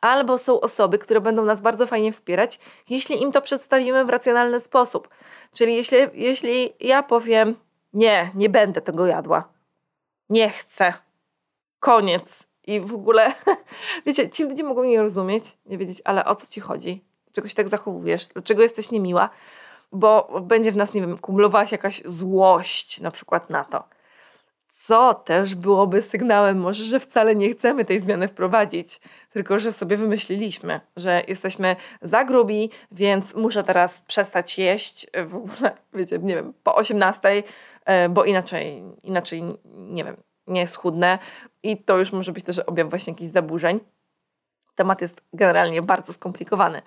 Albo 0.01 0.37
są 0.37 0.61
osoby, 0.61 0.97
które 0.97 1.21
będą 1.21 1.45
nas 1.45 1.61
bardzo 1.61 1.87
fajnie 1.87 2.11
wspierać, 2.11 2.59
jeśli 2.89 3.21
im 3.21 3.31
to 3.31 3.41
przedstawimy 3.41 4.05
w 4.05 4.09
racjonalny 4.09 4.59
sposób. 4.59 5.09
Czyli 5.53 5.75
jeśli, 5.75 5.97
jeśli 6.13 6.73
ja 6.79 7.03
powiem, 7.03 7.55
nie, 7.93 8.31
nie 8.35 8.49
będę 8.49 8.81
tego 8.81 9.05
jadła, 9.05 9.49
nie 10.29 10.49
chcę, 10.49 10.93
koniec. 11.79 12.47
I 12.67 12.79
w 12.79 12.93
ogóle, 12.93 13.33
wiecie, 14.05 14.29
ci 14.29 14.43
ludzie 14.43 14.63
mogą 14.63 14.83
nie 14.83 15.01
rozumieć, 15.01 15.57
nie 15.65 15.77
wiedzieć, 15.77 16.01
ale 16.05 16.25
o 16.25 16.35
co 16.35 16.47
ci 16.47 16.61
chodzi? 16.61 17.03
Dlaczego 17.25 17.47
się 17.47 17.55
tak 17.55 17.69
zachowujesz? 17.69 18.27
Dlaczego 18.27 18.61
jesteś 18.61 18.91
niemiła? 18.91 19.29
Bo 19.91 20.41
będzie 20.41 20.71
w 20.71 20.75
nas, 20.75 20.93
nie 20.93 21.01
wiem, 21.01 21.17
kumulowała 21.17 21.65
się 21.65 21.73
jakaś 21.73 22.01
złość 22.05 22.99
na 22.99 23.11
przykład 23.11 23.49
na 23.49 23.63
to 23.63 23.83
co 24.85 25.13
też 25.13 25.55
byłoby 25.55 26.01
sygnałem 26.01 26.59
może, 26.59 26.83
że 26.83 26.99
wcale 26.99 27.35
nie 27.35 27.53
chcemy 27.53 27.85
tej 27.85 28.01
zmiany 28.01 28.27
wprowadzić, 28.27 29.01
tylko 29.29 29.59
że 29.59 29.71
sobie 29.71 29.97
wymyśliliśmy, 29.97 30.79
że 30.95 31.23
jesteśmy 31.27 31.75
za 32.01 32.23
grubi, 32.23 32.69
więc 32.91 33.35
muszę 33.35 33.63
teraz 33.63 34.01
przestać 34.01 34.57
jeść 34.57 35.07
w 35.25 35.35
ogóle, 35.35 35.71
wiecie, 35.93 36.19
nie 36.19 36.35
wiem, 36.35 36.53
po 36.63 36.75
18, 36.75 37.43
e, 37.85 38.09
bo 38.09 38.25
inaczej, 38.25 38.83
inaczej 39.03 39.43
nie 39.65 40.03
wiem, 40.03 40.17
nie 40.47 40.61
jest 40.61 40.75
chudne 40.75 41.19
i 41.63 41.77
to 41.77 41.97
już 41.97 42.11
może 42.11 42.31
być 42.31 42.43
też 42.43 42.59
objaw 42.59 42.89
właśnie 42.89 43.13
jakichś 43.13 43.31
zaburzeń. 43.31 43.79
Temat 44.75 45.01
jest 45.01 45.21
generalnie 45.33 45.81
bardzo 45.81 46.13
skomplikowany, 46.13 46.81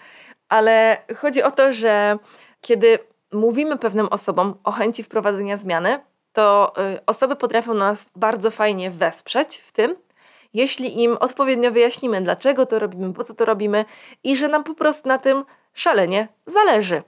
ale 0.49 1.03
chodzi 1.17 1.43
o 1.43 1.51
to, 1.51 1.73
że 1.73 2.19
kiedy 2.61 2.99
mówimy 3.33 3.79
pewnym 3.79 4.07
osobom 4.07 4.55
o 4.65 4.73
chęci 4.73 5.03
wprowadzenia 5.03 5.57
zmiany, 5.57 6.01
to 6.35 6.73
y, 6.95 7.07
osoby 7.07 7.37
potrafią 7.37 7.75
nas 7.75 8.07
bardzo 8.17 8.51
fajnie 8.51 8.91
wesprzeć 8.91 9.57
w 9.57 9.73
tym, 9.73 9.97
jeśli 10.55 11.03
im 11.03 11.17
odpowiednio 11.21 11.71
wyjaśnimy, 11.71 12.21
dlaczego 12.21 12.67
to 12.67 12.79
robimy, 12.79 13.15
po 13.15 13.25
co 13.25 13.35
to 13.35 13.45
robimy 13.45 13.85
i 14.25 14.37
że 14.37 14.49
nam 14.49 14.65
po 14.65 14.75
prostu 14.75 15.09
na 15.09 15.19
tym 15.19 15.45
szalenie 15.75 16.29
zależy. 16.47 17.03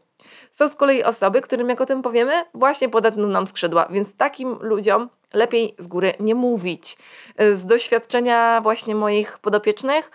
Są 0.51 0.69
z 0.69 0.77
kolei 0.77 1.05
osoby, 1.05 1.41
którym 1.41 1.69
jak 1.69 1.81
o 1.81 1.87
tym 1.87 2.03
powiemy, 2.03 2.45
właśnie 2.55 2.89
podetną 2.89 3.29
nam 3.29 3.47
skrzydła, 3.47 3.87
więc 3.91 4.17
takim 4.17 4.59
ludziom 4.61 5.09
lepiej 5.33 5.75
z 5.79 5.87
góry 5.87 6.13
nie 6.21 6.35
mówić. 6.35 6.99
Y, 7.41 7.57
z 7.57 7.67
doświadczenia 7.67 8.61
właśnie 8.61 8.95
moich 8.95 9.39
podopiecznych 9.39 10.11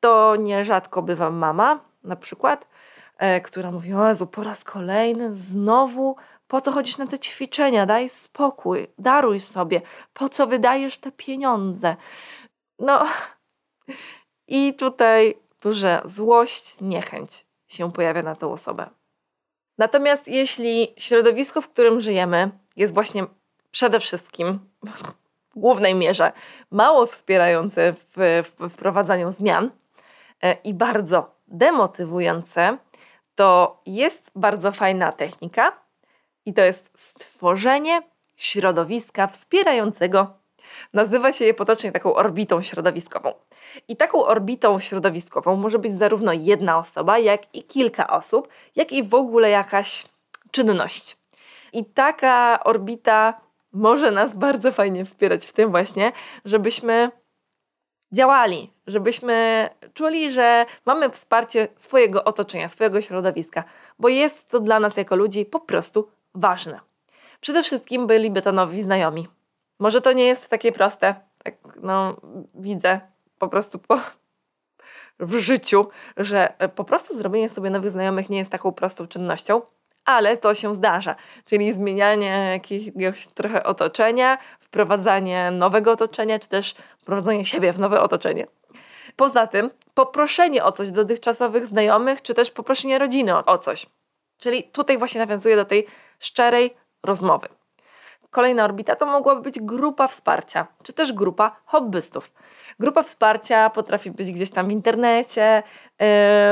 to 0.00 0.36
nierzadko 0.36 1.02
bywa 1.02 1.30
mama 1.30 1.80
na 2.04 2.16
przykład, 2.16 2.66
e, 3.18 3.40
która 3.40 3.70
mówi, 3.70 3.94
o 3.94 4.08
Jezu, 4.08 4.26
po 4.26 4.42
raz 4.42 4.64
kolejny 4.64 5.34
znowu 5.34 6.16
po 6.52 6.60
co 6.60 6.72
chodzisz 6.72 6.98
na 6.98 7.06
te 7.06 7.18
ćwiczenia? 7.18 7.86
Daj 7.86 8.08
spokój, 8.08 8.86
daruj 8.98 9.40
sobie. 9.40 9.80
Po 10.12 10.28
co 10.28 10.46
wydajesz 10.46 10.98
te 10.98 11.12
pieniądze? 11.12 11.96
No 12.78 13.04
i 14.48 14.74
tutaj 14.74 15.34
duża 15.62 16.02
złość, 16.04 16.76
niechęć 16.80 17.46
się 17.68 17.92
pojawia 17.92 18.22
na 18.22 18.34
tę 18.34 18.46
osobę. 18.46 18.90
Natomiast 19.78 20.28
jeśli 20.28 20.94
środowisko, 20.96 21.60
w 21.60 21.68
którym 21.68 22.00
żyjemy, 22.00 22.50
jest 22.76 22.94
właśnie 22.94 23.24
przede 23.70 24.00
wszystkim 24.00 24.58
w 24.82 25.58
głównej 25.58 25.94
mierze 25.94 26.32
mało 26.70 27.06
wspierające 27.06 27.94
w, 28.16 28.42
wprowadzaniu 28.70 29.32
zmian 29.32 29.70
e, 30.42 30.52
i 30.64 30.74
bardzo 30.74 31.34
demotywujące, 31.48 32.78
to 33.34 33.80
jest 33.86 34.30
bardzo 34.34 34.72
fajna 34.72 35.12
technika, 35.12 35.81
i 36.46 36.54
to 36.54 36.62
jest 36.62 36.90
stworzenie 36.96 38.02
środowiska 38.36 39.26
wspierającego. 39.26 40.34
Nazywa 40.92 41.32
się 41.32 41.44
je 41.44 41.54
potocznie 41.54 41.92
taką 41.92 42.14
orbitą 42.14 42.62
środowiskową. 42.62 43.34
I 43.88 43.96
taką 43.96 44.24
orbitą 44.24 44.78
środowiskową 44.78 45.56
może 45.56 45.78
być 45.78 45.98
zarówno 45.98 46.32
jedna 46.32 46.78
osoba, 46.78 47.18
jak 47.18 47.54
i 47.54 47.62
kilka 47.62 48.06
osób, 48.06 48.48
jak 48.76 48.92
i 48.92 49.02
w 49.02 49.14
ogóle 49.14 49.50
jakaś 49.50 50.06
czynność. 50.50 51.16
I 51.72 51.84
taka 51.84 52.64
orbita 52.64 53.40
może 53.72 54.10
nas 54.10 54.34
bardzo 54.34 54.72
fajnie 54.72 55.04
wspierać 55.04 55.46
w 55.46 55.52
tym 55.52 55.70
właśnie, 55.70 56.12
żebyśmy 56.44 57.10
działali, 58.12 58.70
żebyśmy 58.86 59.68
czuli, 59.94 60.32
że 60.32 60.66
mamy 60.86 61.10
wsparcie 61.10 61.68
swojego 61.76 62.24
otoczenia, 62.24 62.68
swojego 62.68 63.00
środowiska, 63.00 63.64
bo 63.98 64.08
jest 64.08 64.50
to 64.50 64.60
dla 64.60 64.80
nas 64.80 64.96
jako 64.96 65.16
ludzi 65.16 65.44
po 65.44 65.60
prostu 65.60 66.08
ważne. 66.34 66.80
Przede 67.40 67.62
wszystkim 67.62 68.06
byliby 68.06 68.42
to 68.42 68.52
nowi 68.52 68.82
znajomi. 68.82 69.28
Może 69.78 70.00
to 70.00 70.12
nie 70.12 70.24
jest 70.24 70.48
takie 70.48 70.72
proste, 70.72 71.14
tak 71.44 71.54
no 71.82 72.16
widzę 72.54 73.00
po 73.38 73.48
prostu 73.48 73.78
po, 73.78 74.00
w 75.20 75.38
życiu, 75.38 75.88
że 76.16 76.52
po 76.74 76.84
prostu 76.84 77.18
zrobienie 77.18 77.48
sobie 77.48 77.70
nowych 77.70 77.90
znajomych 77.90 78.30
nie 78.30 78.38
jest 78.38 78.50
taką 78.50 78.72
prostą 78.72 79.06
czynnością, 79.06 79.62
ale 80.04 80.36
to 80.36 80.54
się 80.54 80.74
zdarza. 80.74 81.14
Czyli 81.44 81.72
zmienianie 81.72 82.48
jakiegoś 82.52 83.26
trochę 83.26 83.64
otoczenia, 83.64 84.38
wprowadzanie 84.60 85.50
nowego 85.50 85.92
otoczenia, 85.92 86.38
czy 86.38 86.48
też 86.48 86.74
wprowadzenie 86.98 87.44
siebie 87.44 87.72
w 87.72 87.78
nowe 87.78 88.00
otoczenie. 88.00 88.46
Poza 89.16 89.46
tym, 89.46 89.70
poproszenie 89.94 90.64
o 90.64 90.72
coś 90.72 90.90
dotychczasowych 90.90 91.66
znajomych, 91.66 92.22
czy 92.22 92.34
też 92.34 92.50
poproszenie 92.50 92.98
rodziny 92.98 93.36
o 93.36 93.58
coś. 93.58 93.86
Czyli 94.42 94.64
tutaj 94.64 94.98
właśnie 94.98 95.20
nawiązuje 95.20 95.56
do 95.56 95.64
tej 95.64 95.86
szczerej 96.18 96.74
rozmowy. 97.02 97.48
Kolejna 98.30 98.64
orbita 98.64 98.96
to 98.96 99.06
mogłaby 99.06 99.42
być 99.42 99.60
grupa 99.60 100.08
wsparcia, 100.08 100.66
czy 100.82 100.92
też 100.92 101.12
grupa 101.12 101.56
hobbystów. 101.64 102.32
Grupa 102.80 103.02
wsparcia 103.02 103.70
potrafi 103.70 104.10
być 104.10 104.32
gdzieś 104.32 104.50
tam 104.50 104.68
w 104.68 104.70
internecie. 104.70 105.62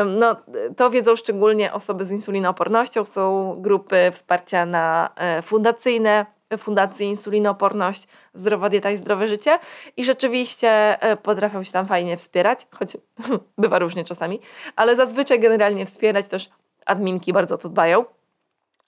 No, 0.07 0.37
to 0.77 0.91
wiedzą 0.91 1.17
szczególnie 1.17 1.73
osoby 1.73 2.05
z 2.05 2.11
insulinoopornością. 2.11 3.05
Są 3.05 3.55
grupy 3.59 4.11
wsparcia 4.13 4.67
na 4.67 5.11
e, 5.17 5.43
fundacyjne, 5.43 6.27
Fundacji 6.59 7.07
Insulinooporność, 7.07 8.09
Zdrowa 8.35 8.71
Dieta 8.71 8.91
i 8.91 8.97
Zdrowe 8.97 9.29
Życie 9.29 9.59
i 9.97 10.05
rzeczywiście 10.05 11.03
e, 11.03 11.17
potrafią 11.17 11.65
się 11.65 11.73
tam 11.73 11.87
fajnie 11.87 12.17
wspierać, 12.17 12.67
choć 12.71 12.97
bywa 13.59 13.79
różnie 13.79 14.05
czasami, 14.05 14.41
ale 14.77 14.97
zazwyczaj 14.97 15.41
generalnie 15.41 15.87
wspierać 15.87 16.29
też 16.29 16.51
adminki 16.87 17.33
bardzo 17.33 17.59
to 17.59 17.69
dbają 17.69 18.05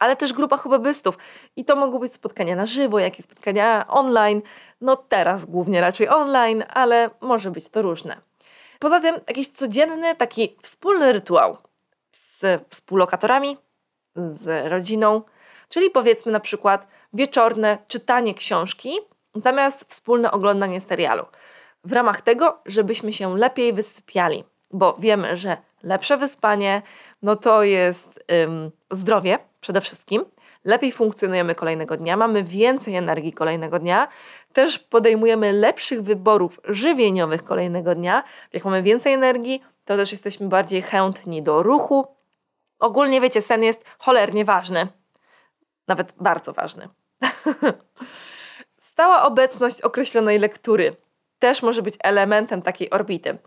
ale 0.02 0.16
też 0.16 0.32
grupa 0.32 0.56
hobbystów. 0.56 1.18
I 1.56 1.64
to 1.64 1.76
mogą 1.76 1.98
być 1.98 2.14
spotkania 2.14 2.56
na 2.56 2.66
żywo, 2.66 2.98
jak 2.98 3.18
i 3.18 3.22
spotkania 3.22 3.86
online. 3.88 4.42
No 4.80 4.96
teraz 4.96 5.44
głównie 5.44 5.80
raczej 5.80 6.08
online, 6.08 6.64
ale 6.68 7.10
może 7.20 7.50
być 7.50 7.68
to 7.68 7.82
różne. 7.82 8.16
Poza 8.78 9.00
tym 9.00 9.14
jakiś 9.28 9.48
codzienny, 9.48 10.16
taki 10.16 10.56
wspólny 10.62 11.12
rytuał 11.12 11.56
z 12.12 12.44
współlokatorami, 12.70 13.58
z 14.16 14.70
rodziną, 14.70 15.22
czyli 15.68 15.90
powiedzmy 15.90 16.32
na 16.32 16.40
przykład 16.40 16.86
wieczorne 17.12 17.78
czytanie 17.88 18.34
książki 18.34 18.90
zamiast 19.34 19.84
wspólne 19.84 20.30
oglądanie 20.30 20.80
serialu. 20.80 21.24
W 21.84 21.92
ramach 21.92 22.20
tego, 22.20 22.58
żebyśmy 22.66 23.12
się 23.12 23.38
lepiej 23.38 23.72
wysypiali, 23.72 24.44
bo 24.70 24.96
wiemy, 24.98 25.36
że 25.36 25.56
lepsze 25.82 26.16
wyspanie 26.16 26.82
no 27.22 27.36
to 27.36 27.62
jest 27.62 28.24
ym, 28.32 28.70
zdrowie 28.90 29.38
przede 29.60 29.80
wszystkim. 29.80 30.24
Lepiej 30.64 30.92
funkcjonujemy 30.92 31.54
kolejnego 31.54 31.96
dnia, 31.96 32.16
mamy 32.16 32.44
więcej 32.44 32.96
energii 32.96 33.32
kolejnego 33.32 33.78
dnia, 33.78 34.08
też 34.52 34.78
podejmujemy 34.78 35.52
lepszych 35.52 36.02
wyborów 36.02 36.60
żywieniowych 36.64 37.44
kolejnego 37.44 37.94
dnia. 37.94 38.22
Jak 38.52 38.64
mamy 38.64 38.82
więcej 38.82 39.12
energii, 39.12 39.62
to 39.84 39.96
też 39.96 40.12
jesteśmy 40.12 40.48
bardziej 40.48 40.82
chętni 40.82 41.42
do 41.42 41.62
ruchu. 41.62 42.06
Ogólnie 42.78 43.20
wiecie, 43.20 43.42
sen 43.42 43.62
jest 43.62 43.84
cholernie 43.98 44.44
ważny, 44.44 44.88
nawet 45.88 46.12
bardzo 46.20 46.52
ważny. 46.52 46.88
Stała 48.78 49.22
obecność 49.22 49.80
określonej 49.80 50.38
lektury 50.38 50.96
też 51.42 51.62
może 51.62 51.82
być 51.82 51.94
elementem 52.02 52.62
takiej 52.62 52.90
orbity. 52.90 53.38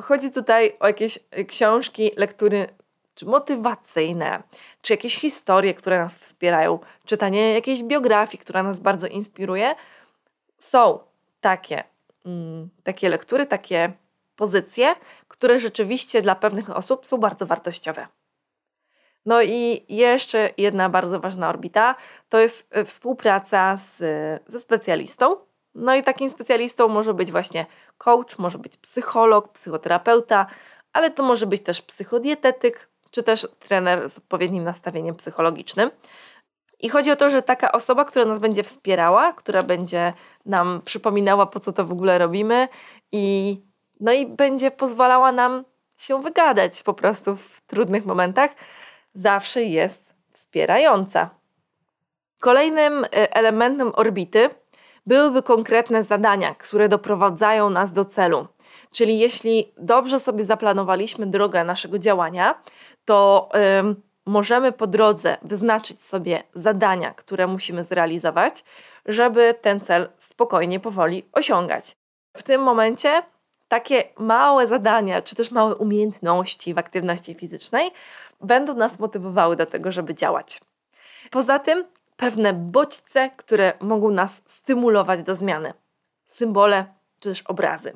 Chodzi 0.00 0.30
tutaj 0.30 0.76
o 0.80 0.86
jakieś 0.86 1.18
książki, 1.48 2.10
lektury 2.16 2.68
czy 3.14 3.26
motywacyjne, 3.26 4.42
czy 4.82 4.92
jakieś 4.92 5.16
historie, 5.16 5.74
które 5.74 5.98
nas 5.98 6.18
wspierają, 6.18 6.78
czytanie 7.04 7.54
jakiejś 7.54 7.82
biografii, 7.82 8.38
która 8.38 8.62
nas 8.62 8.80
bardzo 8.80 9.06
inspiruje. 9.06 9.74
Są 10.58 10.98
takie, 11.40 11.84
mm, 12.26 12.68
takie 12.82 13.08
lektury, 13.08 13.46
takie 13.46 13.92
pozycje, 14.36 14.94
które 15.28 15.60
rzeczywiście 15.60 16.22
dla 16.22 16.34
pewnych 16.34 16.76
osób 16.76 17.06
są 17.06 17.18
bardzo 17.18 17.46
wartościowe. 17.46 18.06
No 19.26 19.42
i 19.42 19.84
jeszcze 19.88 20.50
jedna 20.56 20.88
bardzo 20.88 21.20
ważna 21.20 21.48
orbita 21.48 21.94
to 22.28 22.38
jest 22.38 22.68
e, 22.70 22.84
współpraca 22.84 23.76
z, 23.76 23.98
ze 24.46 24.60
specjalistą. 24.60 25.36
No 25.74 25.94
i 25.94 26.02
takim 26.02 26.30
specjalistą 26.30 26.88
może 26.88 27.14
być 27.14 27.32
właśnie 27.32 27.66
coach, 27.98 28.38
może 28.38 28.58
być 28.58 28.76
psycholog, 28.76 29.48
psychoterapeuta, 29.48 30.46
ale 30.92 31.10
to 31.10 31.22
może 31.22 31.46
być 31.46 31.62
też 31.62 31.82
psychodietetyk, 31.82 32.88
czy 33.10 33.22
też 33.22 33.48
trener 33.58 34.08
z 34.08 34.18
odpowiednim 34.18 34.64
nastawieniem 34.64 35.14
psychologicznym. 35.14 35.90
I 36.80 36.88
chodzi 36.88 37.10
o 37.10 37.16
to, 37.16 37.30
że 37.30 37.42
taka 37.42 37.72
osoba, 37.72 38.04
która 38.04 38.24
nas 38.24 38.38
będzie 38.38 38.62
wspierała, 38.62 39.32
która 39.32 39.62
będzie 39.62 40.12
nam 40.46 40.82
przypominała, 40.84 41.46
po 41.46 41.60
co 41.60 41.72
to 41.72 41.84
w 41.84 41.92
ogóle 41.92 42.18
robimy, 42.18 42.68
i, 43.12 43.56
no 44.00 44.12
i 44.12 44.26
będzie 44.26 44.70
pozwalała 44.70 45.32
nam 45.32 45.64
się 45.96 46.22
wygadać 46.22 46.82
po 46.82 46.94
prostu 46.94 47.36
w 47.36 47.60
trudnych 47.66 48.06
momentach, 48.06 48.50
zawsze 49.14 49.62
jest 49.62 50.14
wspierająca. 50.32 51.30
Kolejnym 52.40 53.04
e, 53.04 53.36
elementem 53.36 53.92
orbity 53.94 54.50
byłyby 55.06 55.42
konkretne 55.42 56.02
zadania, 56.02 56.54
które 56.54 56.88
doprowadzają 56.88 57.70
nas 57.70 57.92
do 57.92 58.04
celu. 58.04 58.46
Czyli 58.90 59.18
jeśli 59.18 59.72
dobrze 59.78 60.20
sobie 60.20 60.44
zaplanowaliśmy 60.44 61.26
drogę 61.26 61.64
naszego 61.64 61.98
działania, 61.98 62.62
to 63.04 63.48
możemy 64.26 64.72
po 64.72 64.86
drodze 64.86 65.36
wyznaczyć 65.42 66.02
sobie 66.02 66.42
zadania, 66.54 67.14
które 67.14 67.46
musimy 67.46 67.84
zrealizować, 67.84 68.64
żeby 69.06 69.54
ten 69.60 69.80
cel 69.80 70.08
spokojnie, 70.18 70.80
powoli 70.80 71.22
osiągać. 71.32 71.96
W 72.36 72.42
tym 72.42 72.62
momencie 72.62 73.22
takie 73.68 74.04
małe 74.18 74.66
zadania, 74.66 75.22
czy 75.22 75.34
też 75.34 75.50
małe 75.50 75.74
umiejętności 75.74 76.74
w 76.74 76.78
aktywności 76.78 77.34
fizycznej 77.34 77.90
będą 78.40 78.74
nas 78.74 78.98
motywowały 78.98 79.56
do 79.56 79.66
tego, 79.66 79.92
żeby 79.92 80.14
działać. 80.14 80.60
Poza 81.30 81.58
tym 81.58 81.84
pewne 82.22 82.52
bodźce, 82.52 83.30
które 83.36 83.72
mogą 83.80 84.10
nas 84.10 84.42
stymulować 84.46 85.22
do 85.22 85.36
zmiany. 85.36 85.74
Symbole 86.26 86.84
czy 87.20 87.28
też 87.28 87.42
obrazy. 87.42 87.92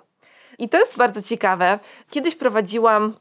I 0.58 0.68
to 0.68 0.78
jest 0.78 0.96
bardzo 0.96 1.22
ciekawe. 1.22 1.78
Kiedyś 2.10 2.34
prowadziłam 2.34 3.16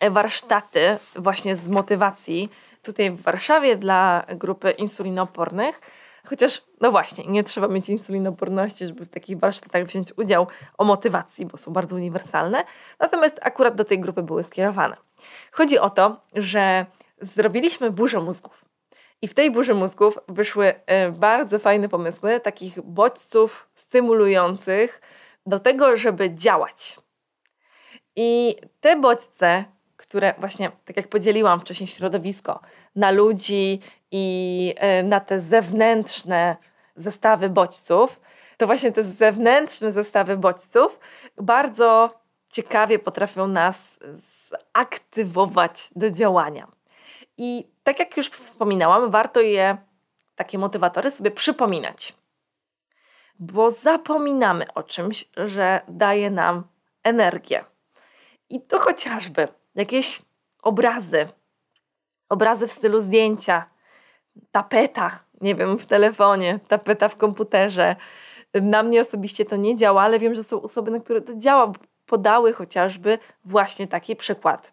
e, 0.00 0.10
warsztaty 0.10 0.98
właśnie 1.16 1.56
z 1.56 1.68
motywacji 1.68 2.50
tutaj 2.82 3.10
w 3.10 3.22
Warszawie 3.22 3.76
dla 3.76 4.24
grupy 4.28 4.70
insulinopornych. 4.70 5.80
Chociaż, 6.24 6.62
no 6.80 6.90
właśnie, 6.90 7.24
nie 7.26 7.44
trzeba 7.44 7.68
mieć 7.68 7.88
insulinoporności, 7.88 8.86
żeby 8.86 9.04
w 9.04 9.10
takich 9.10 9.38
warsztatach 9.38 9.84
wziąć 9.84 10.12
udział 10.18 10.46
o 10.78 10.84
motywacji, 10.84 11.46
bo 11.46 11.58
są 11.58 11.72
bardzo 11.72 11.96
uniwersalne. 11.96 12.64
Natomiast 12.98 13.38
akurat 13.42 13.74
do 13.74 13.84
tej 13.84 14.00
grupy 14.00 14.22
były 14.22 14.44
skierowane. 14.44 14.96
Chodzi 15.52 15.78
o 15.78 15.90
to, 15.90 16.20
że 16.34 16.86
zrobiliśmy 17.20 17.90
burzę 17.90 18.20
mózgów. 18.20 18.71
I 19.22 19.28
w 19.28 19.34
tej 19.34 19.50
burzy 19.50 19.74
mózgów 19.74 20.18
wyszły 20.28 20.74
e, 20.86 21.10
bardzo 21.10 21.58
fajne 21.58 21.88
pomysły, 21.88 22.40
takich 22.40 22.80
bodźców 22.80 23.68
stymulujących 23.74 25.00
do 25.46 25.58
tego, 25.58 25.96
żeby 25.96 26.34
działać. 26.34 26.98
I 28.16 28.56
te 28.80 28.96
bodźce, 28.96 29.64
które 29.96 30.34
właśnie, 30.38 30.70
tak 30.84 30.96
jak 30.96 31.08
podzieliłam 31.08 31.60
wcześniej 31.60 31.86
środowisko, 31.86 32.60
na 32.96 33.10
ludzi 33.10 33.80
i 34.10 34.74
e, 34.76 35.02
na 35.02 35.20
te 35.20 35.40
zewnętrzne 35.40 36.56
zestawy 36.96 37.48
bodźców, 37.48 38.20
to 38.56 38.66
właśnie 38.66 38.92
te 38.92 39.04
zewnętrzne 39.04 39.92
zestawy 39.92 40.36
bodźców 40.36 41.00
bardzo 41.36 42.10
ciekawie 42.48 42.98
potrafią 42.98 43.46
nas 43.46 43.98
zaktywować 44.74 45.88
do 45.96 46.10
działania. 46.10 46.81
I 47.36 47.68
tak 47.84 47.98
jak 47.98 48.16
już 48.16 48.28
wspominałam, 48.28 49.10
warto 49.10 49.40
je, 49.40 49.76
takie 50.36 50.58
motywatory, 50.58 51.10
sobie 51.10 51.30
przypominać. 51.30 52.14
Bo 53.38 53.70
zapominamy 53.70 54.74
o 54.74 54.82
czymś, 54.82 55.24
że 55.36 55.80
daje 55.88 56.30
nam 56.30 56.64
energię. 57.02 57.64
I 58.50 58.60
to 58.60 58.78
chociażby 58.78 59.48
jakieś 59.74 60.22
obrazy, 60.62 61.28
obrazy 62.28 62.66
w 62.66 62.70
stylu 62.70 63.00
zdjęcia, 63.00 63.66
tapeta, 64.50 65.18
nie 65.40 65.54
wiem, 65.54 65.78
w 65.78 65.86
telefonie, 65.86 66.58
tapeta 66.68 67.08
w 67.08 67.16
komputerze. 67.16 67.96
Na 68.54 68.82
mnie 68.82 69.00
osobiście 69.00 69.44
to 69.44 69.56
nie 69.56 69.76
działa, 69.76 70.02
ale 70.02 70.18
wiem, 70.18 70.34
że 70.34 70.44
są 70.44 70.62
osoby, 70.62 70.90
na 70.90 71.00
które 71.00 71.20
to 71.20 71.36
działa. 71.36 71.72
Podały 72.06 72.52
chociażby 72.52 73.18
właśnie 73.44 73.88
taki 73.88 74.16
przykład. 74.16 74.72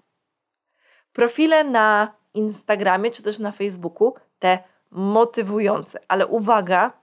Profile 1.14 1.64
na 1.64 2.19
Instagramie 2.34 3.12
czy 3.12 3.24
też 3.24 3.40
na 3.40 3.52
Facebooku 3.52 4.14
te 4.40 4.60
motywujące, 4.92 6.00
ale 6.08 6.28
uwaga, 6.28 6.94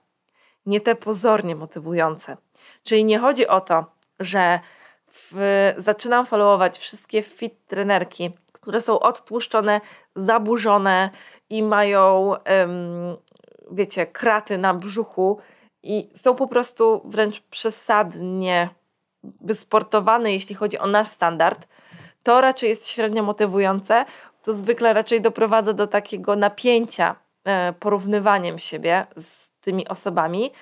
nie 0.67 0.81
te 0.81 0.95
pozornie 0.95 1.57
motywujące. 1.57 2.37
Czyli 2.83 3.05
nie 3.05 3.19
chodzi 3.19 3.47
o 3.47 3.61
to, 3.61 3.85
że 4.21 4.61
w, 5.11 5.35
zaczynam 5.79 6.27
followować 6.27 6.79
wszystkie 6.79 7.23
fit 7.23 7.67
trenerki, 7.67 8.31
które 8.53 8.81
są 8.81 8.99
odtłuszczone, 8.99 9.81
zaburzone 10.17 11.11
i 11.51 11.63
mają, 11.63 12.29
um, 12.29 13.17
wiecie, 13.71 14.07
kraty 14.07 14.59
na 14.59 14.75
brzuchu 14.75 15.39
i 15.83 16.11
są 16.15 16.35
po 16.35 16.47
prostu 16.49 17.03
wręcz 17.05 17.41
przesadnie 17.41 18.69
wysportowane, 19.41 20.33
jeśli 20.33 20.55
chodzi 20.55 20.79
o 20.79 20.87
nasz 20.87 21.09
standard, 21.09 21.69
to 22.23 22.41
raczej 22.41 22.69
jest 22.69 22.89
średnio 22.89 23.23
motywujące, 23.23 24.05
to 24.47 24.55
zwykle 24.55 24.93
raczej 24.93 25.21
doprowadza 25.21 25.73
do 25.73 25.87
takiego 25.87 26.37
napięcia 26.37 27.17
e, 27.45 27.73
porównywaniem 27.73 28.59
siebie 28.59 29.07
z 29.17 29.51
tymi 29.61 29.89
osobami. 29.89 30.53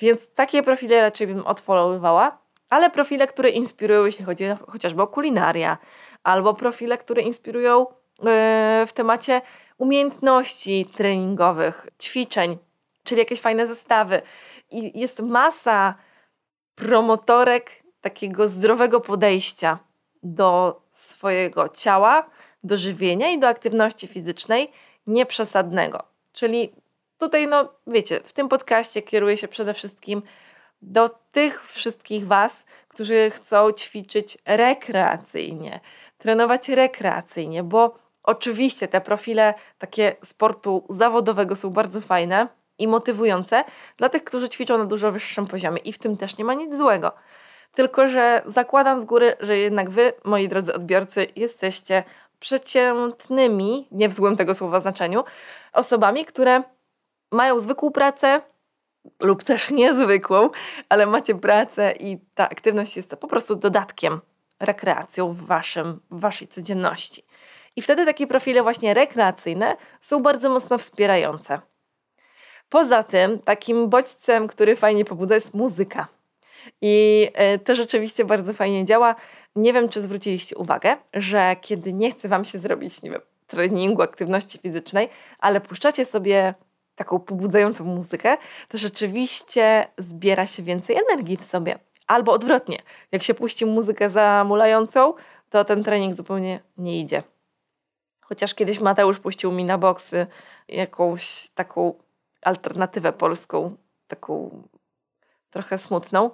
Więc 0.00 0.34
takie 0.34 0.62
profile 0.62 1.00
raczej 1.00 1.26
bym 1.26 1.46
odfollowywała, 1.46 2.38
ale 2.68 2.90
profile, 2.90 3.26
które 3.26 3.48
inspirują, 3.48 4.04
jeśli 4.04 4.24
chodzi 4.24 4.44
chociażby 4.68 5.02
o 5.02 5.06
kulinaria, 5.06 5.78
albo 6.22 6.54
profile, 6.54 6.98
które 6.98 7.22
inspirują 7.22 7.86
e, 7.86 8.84
w 8.88 8.92
temacie 8.92 9.40
umiejętności 9.78 10.86
treningowych, 10.96 11.86
ćwiczeń, 12.02 12.58
czyli 13.04 13.18
jakieś 13.18 13.40
fajne 13.40 13.66
zestawy. 13.66 14.22
I 14.70 15.00
jest 15.00 15.20
masa 15.20 15.94
promotorek 16.74 17.82
takiego 18.00 18.48
zdrowego 18.48 19.00
podejścia 19.00 19.78
do 20.22 20.80
swojego 20.90 21.68
ciała, 21.68 22.30
do 22.64 22.76
żywienia 22.76 23.30
i 23.30 23.38
do 23.38 23.48
aktywności 23.48 24.08
fizycznej 24.08 24.70
nieprzesadnego. 25.06 26.02
Czyli 26.32 26.72
tutaj, 27.18 27.48
no 27.48 27.68
wiecie, 27.86 28.20
w 28.24 28.32
tym 28.32 28.48
podcaście 28.48 29.02
kieruję 29.02 29.36
się 29.36 29.48
przede 29.48 29.74
wszystkim 29.74 30.22
do 30.82 31.10
tych 31.32 31.66
wszystkich 31.66 32.26
Was, 32.26 32.64
którzy 32.88 33.30
chcą 33.30 33.72
ćwiczyć 33.72 34.38
rekreacyjnie, 34.46 35.80
trenować 36.18 36.68
rekreacyjnie, 36.68 37.62
bo 37.62 37.98
oczywiście 38.22 38.88
te 38.88 39.00
profile 39.00 39.54
takie 39.78 40.16
sportu 40.24 40.86
zawodowego 40.90 41.56
są 41.56 41.70
bardzo 41.70 42.00
fajne 42.00 42.48
i 42.78 42.88
motywujące 42.88 43.64
dla 43.96 44.08
tych, 44.08 44.24
którzy 44.24 44.48
ćwiczą 44.48 44.78
na 44.78 44.84
dużo 44.84 45.12
wyższym 45.12 45.46
poziomie 45.46 45.78
i 45.78 45.92
w 45.92 45.98
tym 45.98 46.16
też 46.16 46.38
nie 46.38 46.44
ma 46.44 46.54
nic 46.54 46.76
złego. 46.76 47.12
Tylko, 47.74 48.08
że 48.08 48.42
zakładam 48.46 49.00
z 49.00 49.04
góry, 49.04 49.36
że 49.40 49.56
jednak 49.56 49.90
Wy, 49.90 50.12
moi 50.24 50.48
drodzy 50.48 50.74
odbiorcy, 50.74 51.26
jesteście 51.36 52.04
przeciętnymi, 52.42 53.88
nie 53.90 54.08
w 54.08 54.12
złym 54.12 54.36
tego 54.36 54.54
słowa 54.54 54.80
znaczeniu, 54.80 55.24
osobami, 55.72 56.24
które 56.24 56.62
mają 57.30 57.60
zwykłą 57.60 57.92
pracę 57.92 58.40
lub 59.20 59.44
też 59.44 59.70
niezwykłą, 59.70 60.50
ale 60.88 61.06
macie 61.06 61.34
pracę 61.34 61.92
i 62.00 62.18
ta 62.34 62.48
aktywność 62.48 62.96
jest 62.96 63.16
po 63.16 63.28
prostu 63.28 63.56
dodatkiem, 63.56 64.20
rekreacją 64.60 65.32
w, 65.32 65.44
waszym, 65.46 66.00
w 66.10 66.20
waszej 66.20 66.48
codzienności. 66.48 67.24
I 67.76 67.82
wtedy 67.82 68.06
takie 68.06 68.26
profile 68.26 68.62
właśnie 68.62 68.94
rekreacyjne 68.94 69.76
są 70.00 70.22
bardzo 70.22 70.50
mocno 70.50 70.78
wspierające. 70.78 71.60
Poza 72.68 73.02
tym, 73.02 73.38
takim 73.38 73.88
bodźcem, 73.88 74.48
który 74.48 74.76
fajnie 74.76 75.04
pobudza, 75.04 75.34
jest 75.34 75.54
muzyka. 75.54 76.06
I 76.80 77.28
e, 77.34 77.58
to 77.58 77.74
rzeczywiście 77.74 78.24
bardzo 78.24 78.52
fajnie 78.52 78.84
działa. 78.84 79.14
Nie 79.56 79.72
wiem, 79.72 79.88
czy 79.88 80.02
zwróciliście 80.02 80.56
uwagę, 80.56 80.96
że 81.14 81.56
kiedy 81.60 81.92
nie 81.92 82.10
chce 82.10 82.28
Wam 82.28 82.44
się 82.44 82.58
zrobić, 82.58 83.02
nie 83.02 83.10
wiem, 83.10 83.20
treningu, 83.46 84.02
aktywności 84.02 84.58
fizycznej, 84.58 85.08
ale 85.38 85.60
puszczacie 85.60 86.04
sobie 86.04 86.54
taką 86.94 87.20
pobudzającą 87.20 87.84
muzykę, 87.84 88.36
to 88.68 88.78
rzeczywiście 88.78 89.86
zbiera 89.98 90.46
się 90.46 90.62
więcej 90.62 90.96
energii 90.96 91.36
w 91.36 91.44
sobie. 91.44 91.78
Albo 92.06 92.32
odwrotnie, 92.32 92.82
jak 93.12 93.22
się 93.22 93.34
puści 93.34 93.66
muzykę 93.66 94.10
zamulającą, 94.10 95.14
to 95.50 95.64
ten 95.64 95.84
trening 95.84 96.14
zupełnie 96.14 96.60
nie 96.78 97.00
idzie. 97.00 97.22
Chociaż 98.20 98.54
kiedyś 98.54 98.80
Mateusz 98.80 99.18
puścił 99.18 99.52
mi 99.52 99.64
na 99.64 99.78
boksy 99.78 100.26
jakąś 100.68 101.48
taką 101.54 101.94
alternatywę 102.42 103.12
polską, 103.12 103.76
taką 104.08 104.62
trochę 105.50 105.78
smutną. 105.78 106.30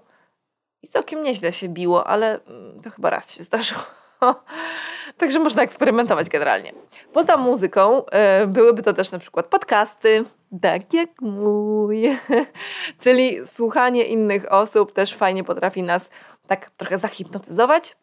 I 0.83 0.89
całkiem 0.89 1.23
nieźle 1.23 1.53
się 1.53 1.69
biło, 1.69 2.07
ale 2.07 2.41
mm, 2.45 2.83
to 2.83 2.91
chyba 2.91 3.11
raz 3.11 3.35
się 3.35 3.45
zdarzyło. 3.45 3.81
Także 5.19 5.39
można 5.39 5.63
eksperymentować 5.63 6.29
generalnie. 6.29 6.73
Poza 7.13 7.37
muzyką 7.37 8.03
y, 8.43 8.47
byłyby 8.47 8.83
to 8.83 8.93
też 8.93 9.13
na 9.13 9.19
przykład 9.19 9.47
podcasty, 9.47 10.25
tak 10.63 10.95
jak 10.95 11.21
mój. 11.21 12.19
Czyli 13.03 13.47
słuchanie 13.47 14.05
innych 14.05 14.53
osób 14.53 14.93
też 14.93 15.15
fajnie 15.15 15.45
potrafi 15.45 15.83
nas 15.83 16.11
tak 16.47 16.71
trochę 16.71 16.99
zahipnotyzować. 16.99 17.97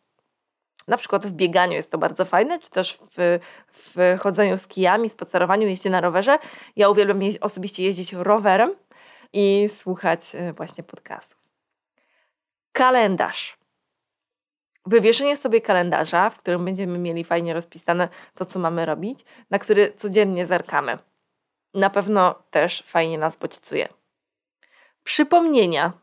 Na 0.88 0.98
przykład 0.98 1.28
w 1.28 1.32
bieganiu 1.32 1.74
jest 1.74 1.92
to 1.92 1.98
bardzo 1.98 2.26
fajne, 2.26 2.60
czy 2.60 2.70
też 2.70 3.00
w, 3.18 3.40
w 3.74 4.20
chodzeniu 4.20 4.58
z 4.58 4.68
kijami, 4.68 5.10
spacerowaniu, 5.10 5.68
jeździe 5.68 5.90
na 5.90 6.02
rowerze. 6.02 6.40
Ja 6.76 6.90
uwielbiam 6.90 7.20
osobiście 7.42 7.84
jeździć 7.84 8.14
rowerem 8.14 8.76
i 9.34 9.66
słuchać 9.70 10.36
e, 10.36 10.54
właśnie 10.54 10.84
podcastów. 10.84 11.45
Kalendarz. 12.76 13.58
Wywieszenie 14.86 15.38
sobie 15.38 15.62
kalendarza, 15.62 16.30
w 16.30 16.38
którym 16.38 16.66
będziemy 16.66 16.98
mieli 16.98 17.24
fajnie 17.24 17.54
rozpisane 17.54 18.10
to, 18.36 18.46
co 18.46 18.60
mamy 18.60 18.86
robić, 18.86 19.26
na 19.50 19.60
który 19.60 19.94
codziennie 19.98 20.46
zerkamy. 20.46 20.98
Na 21.74 21.90
pewno 21.90 22.36
też 22.52 22.84
fajnie 22.86 23.18
nas 23.18 23.38
bodźcuje. 23.38 23.88
Przypomnienia 25.04 25.94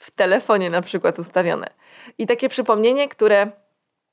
w 0.00 0.10
telefonie 0.10 0.70
na 0.70 0.82
przykład 0.82 1.18
ustawione. 1.18 1.70
I 2.18 2.26
takie 2.26 2.48
przypomnienie, 2.48 3.08
które 3.08 3.50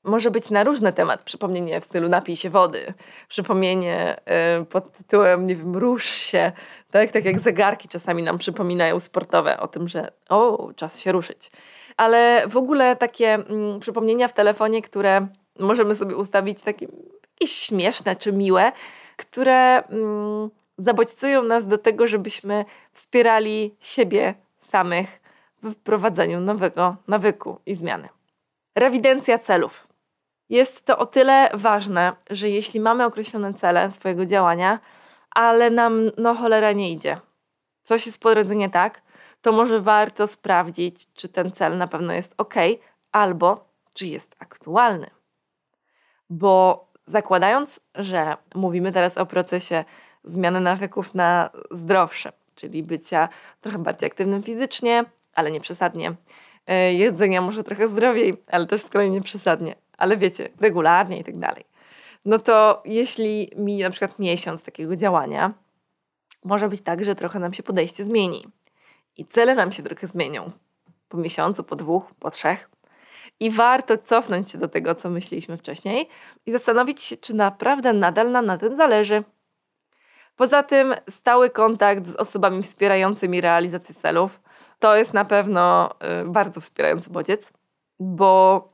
może 0.04 0.30
być 0.30 0.50
na 0.50 0.64
różny 0.64 0.92
temat. 0.92 1.22
Przypomnienie 1.22 1.80
w 1.80 1.84
stylu 1.84 2.08
napij 2.08 2.36
się 2.36 2.50
wody, 2.50 2.94
przypomnienie 3.28 4.20
y, 4.60 4.64
pod 4.64 4.92
tytułem, 4.92 5.46
nie 5.46 5.56
wiem, 5.56 5.76
rusz 5.76 6.04
się, 6.04 6.52
tak? 6.90 7.10
tak 7.10 7.24
jak 7.24 7.40
zegarki 7.40 7.88
czasami 7.88 8.22
nam 8.22 8.38
przypominają 8.38 9.00
sportowe 9.00 9.60
o 9.60 9.68
tym, 9.68 9.88
że 9.88 10.12
o, 10.28 10.72
czas 10.76 11.00
się 11.00 11.12
ruszyć. 11.12 11.50
Ale 11.96 12.44
w 12.48 12.56
ogóle 12.56 12.96
takie 12.96 13.34
mm, 13.34 13.80
przypomnienia 13.80 14.28
w 14.28 14.32
telefonie, 14.32 14.82
które 14.82 15.26
możemy 15.58 15.94
sobie 15.94 16.16
ustawić 16.16 16.62
takie 16.62 16.86
jakieś 17.34 17.52
śmieszne 17.56 18.16
czy 18.16 18.32
miłe, 18.32 18.72
które 19.16 19.82
mm, 19.88 20.50
zabodźcują 20.78 21.42
nas 21.42 21.66
do 21.66 21.78
tego, 21.78 22.06
żebyśmy 22.06 22.64
wspierali 22.92 23.74
siebie 23.80 24.34
samych 24.60 25.20
w 25.62 25.72
wprowadzeniu 25.74 26.40
nowego 26.40 26.96
nawyku 27.08 27.60
i 27.66 27.74
zmiany. 27.74 28.08
Rewidencja 28.76 29.38
celów. 29.38 29.88
Jest 30.48 30.84
to 30.84 30.98
o 30.98 31.06
tyle 31.06 31.50
ważne, 31.54 32.12
że 32.30 32.50
jeśli 32.50 32.80
mamy 32.80 33.04
określone 33.04 33.54
cele 33.54 33.90
swojego 33.92 34.26
działania, 34.26 34.78
ale 35.30 35.70
nam 35.70 36.10
no 36.18 36.34
cholera 36.34 36.72
nie 36.72 36.92
idzie, 36.92 37.20
coś 37.82 38.06
jest 38.06 38.20
po 38.20 38.30
drodze 38.30 38.56
nie 38.56 38.70
tak, 38.70 39.02
to 39.44 39.52
może 39.52 39.80
warto 39.80 40.26
sprawdzić, 40.26 41.08
czy 41.14 41.28
ten 41.28 41.52
cel 41.52 41.78
na 41.78 41.86
pewno 41.86 42.12
jest 42.12 42.34
ok, 42.38 42.54
albo 43.12 43.68
czy 43.94 44.06
jest 44.06 44.36
aktualny. 44.38 45.10
Bo 46.30 46.86
zakładając, 47.06 47.80
że 47.94 48.36
mówimy 48.54 48.92
teraz 48.92 49.18
o 49.18 49.26
procesie 49.26 49.84
zmiany 50.24 50.60
nawyków 50.60 51.14
na 51.14 51.50
zdrowsze, 51.70 52.32
czyli 52.54 52.82
bycia 52.82 53.28
trochę 53.60 53.78
bardziej 53.78 54.06
aktywnym 54.06 54.42
fizycznie, 54.42 55.04
ale 55.34 55.50
nie 55.50 55.60
przesadnie, 55.60 56.14
e, 56.66 56.94
jedzenia 56.94 57.40
może 57.40 57.64
trochę 57.64 57.88
zdrowiej, 57.88 58.42
ale 58.46 58.66
też 58.66 58.82
z 58.82 58.88
kolei 58.88 59.10
nie 59.10 59.22
przesadnie, 59.22 59.74
ale 59.98 60.16
wiecie, 60.16 60.48
regularnie 60.60 61.18
i 61.18 61.24
tak 61.24 61.38
dalej. 61.38 61.64
No 62.24 62.38
to 62.38 62.82
jeśli 62.84 63.50
minie 63.56 63.84
na 63.84 63.90
przykład 63.90 64.18
miesiąc 64.18 64.62
takiego 64.62 64.96
działania, 64.96 65.52
może 66.44 66.68
być 66.68 66.80
tak, 66.80 67.04
że 67.04 67.14
trochę 67.14 67.38
nam 67.38 67.54
się 67.54 67.62
podejście 67.62 68.04
zmieni 68.04 68.46
i 69.16 69.26
cele 69.26 69.54
nam 69.54 69.72
się 69.72 69.82
trochę 69.82 70.06
zmienią. 70.06 70.50
Po 71.08 71.18
miesiącu, 71.18 71.64
po 71.64 71.76
dwóch, 71.76 72.14
po 72.20 72.30
trzech. 72.30 72.70
I 73.40 73.50
warto 73.50 73.98
cofnąć 73.98 74.50
się 74.50 74.58
do 74.58 74.68
tego, 74.68 74.94
co 74.94 75.10
myśleliśmy 75.10 75.56
wcześniej 75.56 76.08
i 76.46 76.52
zastanowić 76.52 77.02
się, 77.02 77.16
czy 77.16 77.34
naprawdę 77.34 77.92
nadal 77.92 78.30
nam 78.30 78.46
na 78.46 78.58
tym 78.58 78.76
zależy. 78.76 79.24
Poza 80.36 80.62
tym 80.62 80.94
stały 81.10 81.50
kontakt 81.50 82.06
z 82.06 82.14
osobami 82.14 82.62
wspierającymi 82.62 83.40
realizację 83.40 83.94
celów 83.94 84.40
to 84.78 84.96
jest 84.96 85.14
na 85.14 85.24
pewno 85.24 85.90
y, 86.22 86.28
bardzo 86.28 86.60
wspierający 86.60 87.10
bodziec, 87.10 87.52
bo 88.00 88.68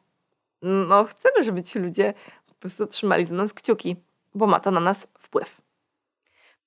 no, 0.63 1.05
chcemy, 1.05 1.45
żeby 1.45 1.63
ci 1.63 1.79
ludzie 1.79 2.15
po 2.47 2.55
prostu 2.55 2.87
trzymali 2.87 3.27
za 3.27 3.35
nas 3.35 3.55
kciuki, 3.55 3.97
bo 4.35 4.47
ma 4.47 4.61
to 4.61 4.71
na 4.71 4.81
nas 4.81 5.07
wpływ. 5.19 5.61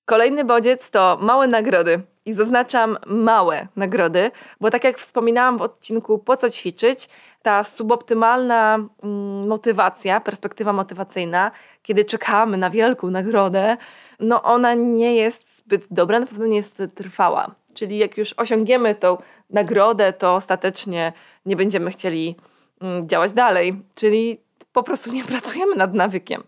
Kolejny 0.06 0.46
bodziec 0.46 0.90
to 0.90 1.18
małe 1.22 1.48
nagrody. 1.48 2.02
I 2.26 2.34
zaznaczam 2.34 2.98
małe 3.08 3.68
nagrody, 3.76 4.32
bo 4.62 4.70
tak 4.70 4.84
jak 4.84 4.98
wspominałam 4.98 5.58
w 5.58 5.62
odcinku 5.62 6.20
Po 6.20 6.38
co 6.38 6.50
ćwiczyć, 6.50 7.10
ta 7.42 7.64
suboptymalna 7.64 8.76
mm, 8.76 9.48
motywacja, 9.48 10.20
perspektywa 10.20 10.74
motywacyjna, 10.74 11.52
kiedy 11.84 12.06
czekamy 12.06 12.58
na 12.58 12.70
wielką 12.70 13.12
nagrodę, 13.12 13.78
no 14.20 14.44
ona 14.44 14.74
nie 14.74 15.16
jest 15.16 15.58
zbyt 15.58 15.86
dobra, 15.92 16.20
na 16.20 16.26
pewno 16.26 16.46
nie 16.46 16.56
jest 16.56 16.84
trwała. 16.96 17.56
Czyli 17.74 17.98
jak 17.98 18.18
już 18.18 18.34
osiągniemy 18.38 18.96
tą 18.96 19.18
nagrodę, 19.50 20.14
to 20.14 20.36
ostatecznie 20.36 21.14
nie 21.46 21.56
będziemy 21.56 21.92
chcieli 21.92 22.36
mm, 22.82 23.08
działać 23.08 23.34
dalej, 23.34 23.82
czyli 23.96 24.40
po 24.74 24.84
prostu 24.84 25.14
nie 25.14 25.24
pracujemy 25.24 25.76
nad 25.76 25.94
nawykiem. 25.94 26.44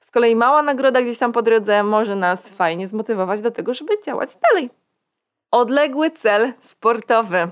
Z 0.00 0.10
kolei 0.10 0.36
mała 0.36 0.62
nagroda 0.62 1.02
gdzieś 1.02 1.18
tam 1.18 1.32
po 1.32 1.42
drodze 1.42 1.82
może 1.82 2.16
nas 2.16 2.52
fajnie 2.52 2.88
zmotywować 2.88 3.40
do 3.40 3.50
tego, 3.50 3.74
żeby 3.74 3.92
działać 4.06 4.30
dalej. 4.50 4.70
Odległy 5.52 6.10
cel 6.10 6.52
sportowy. 6.60 7.48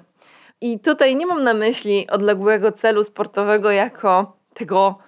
I 0.60 0.78
tutaj 0.78 1.16
nie 1.16 1.26
mam 1.26 1.44
na 1.44 1.54
myśli 1.54 2.10
odległego 2.10 2.72
celu 2.72 3.04
sportowego 3.04 3.70
jako 3.70 4.36
tego 4.54 4.98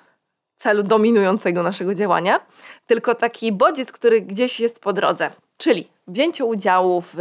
celu 0.57 0.83
dominującego 0.83 1.63
naszego 1.63 1.95
działania, 1.95 2.41
tylko 2.87 3.15
taki 3.15 3.53
bodziec, 3.53 3.93
który 3.93 4.21
gdzieś 4.21 4.61
jest 4.61 4.81
po 4.81 4.93
drodze. 4.93 5.31
Czyli 5.57 5.89
wzięcie 6.07 6.45
udziału 6.45 7.01
w 7.01 7.15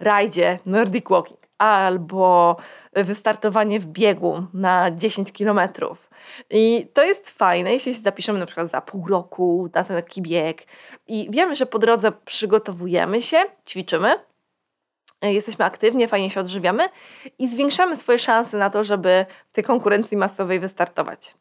rajdzie 0.00 0.58
Nordic 0.66 1.08
Walking 1.08 1.40
albo 1.58 2.56
wystartowanie 2.92 3.80
w 3.80 3.86
biegu 3.86 4.46
na 4.54 4.90
10 4.90 5.32
kilometrów. 5.32 6.10
I 6.50 6.86
to 6.94 7.04
jest 7.04 7.30
fajne, 7.30 7.72
jeśli 7.72 7.94
się 7.94 8.00
zapiszemy 8.00 8.38
na 8.38 8.46
przykład 8.46 8.70
za 8.70 8.80
pół 8.80 9.08
roku 9.08 9.68
na 9.74 9.84
taki 9.84 10.22
bieg 10.22 10.62
i 11.06 11.28
wiemy, 11.30 11.56
że 11.56 11.66
po 11.66 11.78
drodze 11.78 12.12
przygotowujemy 12.24 13.22
się, 13.22 13.44
ćwiczymy, 13.68 14.18
jesteśmy 15.22 15.64
aktywnie, 15.64 16.08
fajnie 16.08 16.30
się 16.30 16.40
odżywiamy 16.40 16.88
i 17.38 17.48
zwiększamy 17.48 17.96
swoje 17.96 18.18
szanse 18.18 18.58
na 18.58 18.70
to, 18.70 18.84
żeby 18.84 19.26
w 19.48 19.52
tej 19.52 19.64
konkurencji 19.64 20.16
masowej 20.16 20.60
wystartować. 20.60 21.34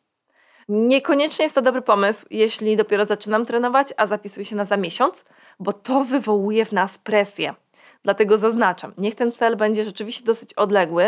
Niekoniecznie 0.70 1.44
jest 1.44 1.56
to 1.56 1.62
dobry 1.62 1.82
pomysł, 1.82 2.26
jeśli 2.30 2.78
dopiero 2.78 3.06
zaczynam 3.06 3.46
trenować, 3.46 3.88
a 3.98 4.08
zapisuję 4.08 4.46
się 4.46 4.56
na 4.56 4.66
za 4.66 4.78
miesiąc, 4.78 5.26
bo 5.60 5.74
to 5.74 6.04
wywołuje 6.04 6.66
w 6.66 6.72
nas 6.72 6.98
presję. 6.98 7.54
Dlatego 8.04 8.38
zaznaczam, 8.38 8.94
niech 8.98 9.16
ten 9.16 9.32
cel 9.32 9.56
będzie 9.56 9.86
rzeczywiście 9.86 10.26
dosyć 10.26 10.54
odległy, 10.54 11.06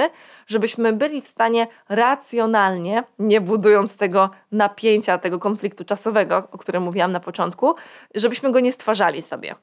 żebyśmy 0.48 0.94
byli 0.94 1.22
w 1.22 1.28
stanie 1.28 1.68
racjonalnie, 1.90 3.04
nie 3.20 3.42
budując 3.42 3.98
tego 3.98 4.30
napięcia, 4.52 5.18
tego 5.18 5.40
konfliktu 5.40 5.86
czasowego, 5.86 6.48
o 6.52 6.58
którym 6.58 6.84
mówiłam 6.84 7.12
na 7.12 7.20
początku, 7.20 7.76
żebyśmy 8.16 8.52
go 8.52 8.60
nie 8.60 8.72
stwarzali 8.72 9.22
sobie. 9.22 9.56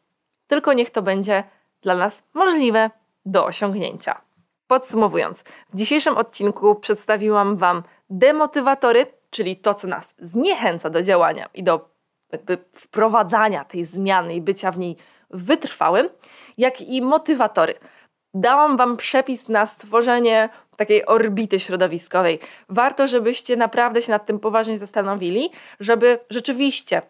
Tylko 0.47 0.73
niech 0.73 0.91
to 0.91 1.03
będzie 1.03 1.45
dla 1.83 1.97
nas 1.97 2.23
możliwe 2.35 2.91
do 3.27 3.45
osiągnięcia. 3.45 4.21
Podsumowując, 4.67 5.43
w 5.73 5.77
dzisiejszym 5.77 6.17
odcinku 6.17 6.75
przedstawiłam 6.75 7.57
Wam 7.57 7.83
demotywatory, 8.11 9.07
czyli 9.31 9.57
to, 9.57 9.75
co 9.75 9.89
nas 9.89 10.15
zniechęca 10.19 10.91
do 10.91 11.03
działania 11.03 11.49
i 11.55 11.63
do 11.63 11.89
jakby 12.33 12.59
wprowadzania 12.73 13.65
tej 13.65 13.85
zmiany 13.85 14.35
i 14.35 14.41
bycia 14.41 14.71
w 14.71 14.79
niej 14.79 14.97
wytrwałym, 15.31 16.09
jak 16.59 16.81
i 16.81 17.03
motywatory. 17.03 17.75
Dałam 18.35 18.77
Wam 18.77 18.97
przepis 18.97 19.49
na 19.49 19.67
stworzenie 19.67 20.49
takiej 20.77 21.07
orbity 21.07 21.61
środowiskowej. 21.61 22.39
Warto, 22.69 23.07
żebyście 23.07 23.57
naprawdę 23.57 24.03
się 24.03 24.13
nad 24.13 24.27
tym 24.27 24.41
poważnie 24.41 24.79
zastanowili, 24.79 25.51
żeby 25.81 26.19
rzeczywiście 26.31 27.03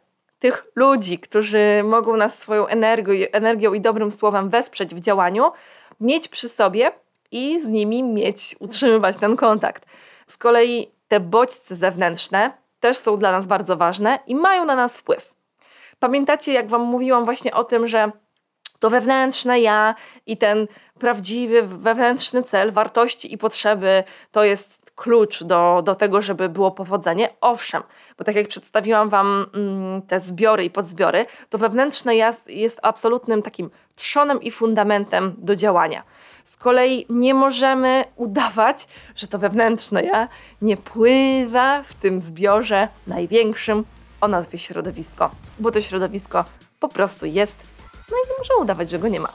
tych 0.42 0.66
ludzi, 0.76 1.18
którzy 1.18 1.82
mogą 1.84 2.16
nas 2.16 2.38
swoją 2.38 2.66
energią, 2.66 3.26
energią 3.32 3.74
i 3.74 3.80
dobrym 3.80 4.10
słowem 4.10 4.50
wesprzeć 4.50 4.94
w 4.94 5.00
działaniu, 5.00 5.52
mieć 6.00 6.28
przy 6.28 6.48
sobie 6.48 6.92
i 7.30 7.60
z 7.60 7.66
nimi 7.66 8.02
mieć, 8.02 8.56
utrzymywać 8.60 9.16
ten 9.16 9.36
kontakt. 9.36 9.86
Z 10.26 10.36
kolei 10.36 10.90
te 11.08 11.20
bodźce 11.20 11.76
zewnętrzne 11.76 12.50
też 12.80 12.96
są 12.96 13.16
dla 13.16 13.32
nas 13.32 13.46
bardzo 13.46 13.76
ważne 13.76 14.18
i 14.26 14.34
mają 14.34 14.64
na 14.64 14.76
nas 14.76 14.96
wpływ. 14.96 15.34
Pamiętacie, 15.98 16.52
jak 16.52 16.68
Wam 16.68 16.80
mówiłam 16.80 17.24
właśnie 17.24 17.54
o 17.54 17.64
tym, 17.64 17.88
że 17.88 18.12
to 18.82 18.90
wewnętrzne 18.90 19.60
ja 19.60 19.94
i 20.26 20.36
ten 20.36 20.66
prawdziwy 20.98 21.62
wewnętrzny 21.62 22.42
cel, 22.42 22.72
wartości 22.72 23.34
i 23.34 23.38
potrzeby 23.38 24.04
to 24.32 24.44
jest 24.44 24.92
klucz 24.94 25.44
do, 25.44 25.82
do 25.84 25.94
tego, 25.94 26.22
żeby 26.22 26.48
było 26.48 26.70
powodzenie. 26.70 27.28
Owszem, 27.40 27.82
bo 28.18 28.24
tak 28.24 28.36
jak 28.36 28.48
przedstawiłam 28.48 29.08
Wam 29.08 29.46
mm, 29.54 30.02
te 30.02 30.20
zbiory 30.20 30.64
i 30.64 30.70
podzbiory, 30.70 31.26
to 31.50 31.58
wewnętrzne 31.58 32.16
ja 32.16 32.34
jest 32.46 32.78
absolutnym 32.82 33.42
takim 33.42 33.70
trzonem 33.96 34.42
i 34.42 34.50
fundamentem 34.50 35.34
do 35.38 35.56
działania. 35.56 36.02
Z 36.44 36.56
kolei 36.56 37.06
nie 37.08 37.34
możemy 37.34 38.04
udawać, 38.16 38.88
że 39.16 39.26
to 39.26 39.38
wewnętrzne 39.38 40.04
ja 40.04 40.28
nie 40.62 40.76
pływa 40.76 41.82
w 41.82 41.94
tym 41.94 42.20
zbiorze 42.20 42.88
największym 43.06 43.84
o 44.20 44.28
nazwie 44.28 44.58
środowisko, 44.58 45.30
bo 45.58 45.70
to 45.70 45.82
środowisko 45.82 46.44
po 46.80 46.88
prostu 46.88 47.26
jest, 47.26 47.56
no 48.12 48.16
i 48.16 48.38
możemy 48.38 48.60
udawać, 48.60 48.90
że 48.90 48.98
go 48.98 49.08
nie 49.08 49.20
ma. 49.20 49.32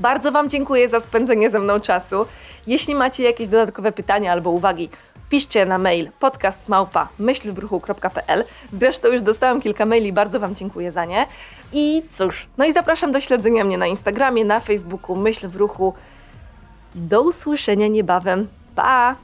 Bardzo 0.00 0.32
Wam 0.32 0.50
dziękuję 0.50 0.88
za 0.88 1.00
spędzenie 1.00 1.50
ze 1.50 1.58
mną 1.58 1.80
czasu. 1.80 2.26
Jeśli 2.66 2.94
macie 2.94 3.22
jakieś 3.22 3.48
dodatkowe 3.48 3.92
pytania 3.92 4.32
albo 4.32 4.50
uwagi, 4.50 4.88
piszcie 5.30 5.66
na 5.66 5.78
mail 5.78 6.10
podcastmałpa.myślwruchu.pl 6.20 8.44
Zresztą 8.72 9.08
już 9.08 9.22
dostałam 9.22 9.60
kilka 9.60 9.86
maili, 9.86 10.12
bardzo 10.12 10.40
Wam 10.40 10.54
dziękuję 10.54 10.92
za 10.92 11.04
nie. 11.04 11.26
I 11.72 12.02
cóż, 12.12 12.46
no 12.58 12.64
i 12.64 12.72
zapraszam 12.72 13.12
do 13.12 13.20
śledzenia 13.20 13.64
mnie 13.64 13.78
na 13.78 13.86
Instagramie, 13.86 14.44
na 14.44 14.60
Facebooku 14.60 15.16
Myśl 15.16 15.48
w 15.48 15.56
Ruchu. 15.56 15.94
Do 16.94 17.22
usłyszenia 17.22 17.88
niebawem. 17.88 18.48
Pa! 18.74 19.16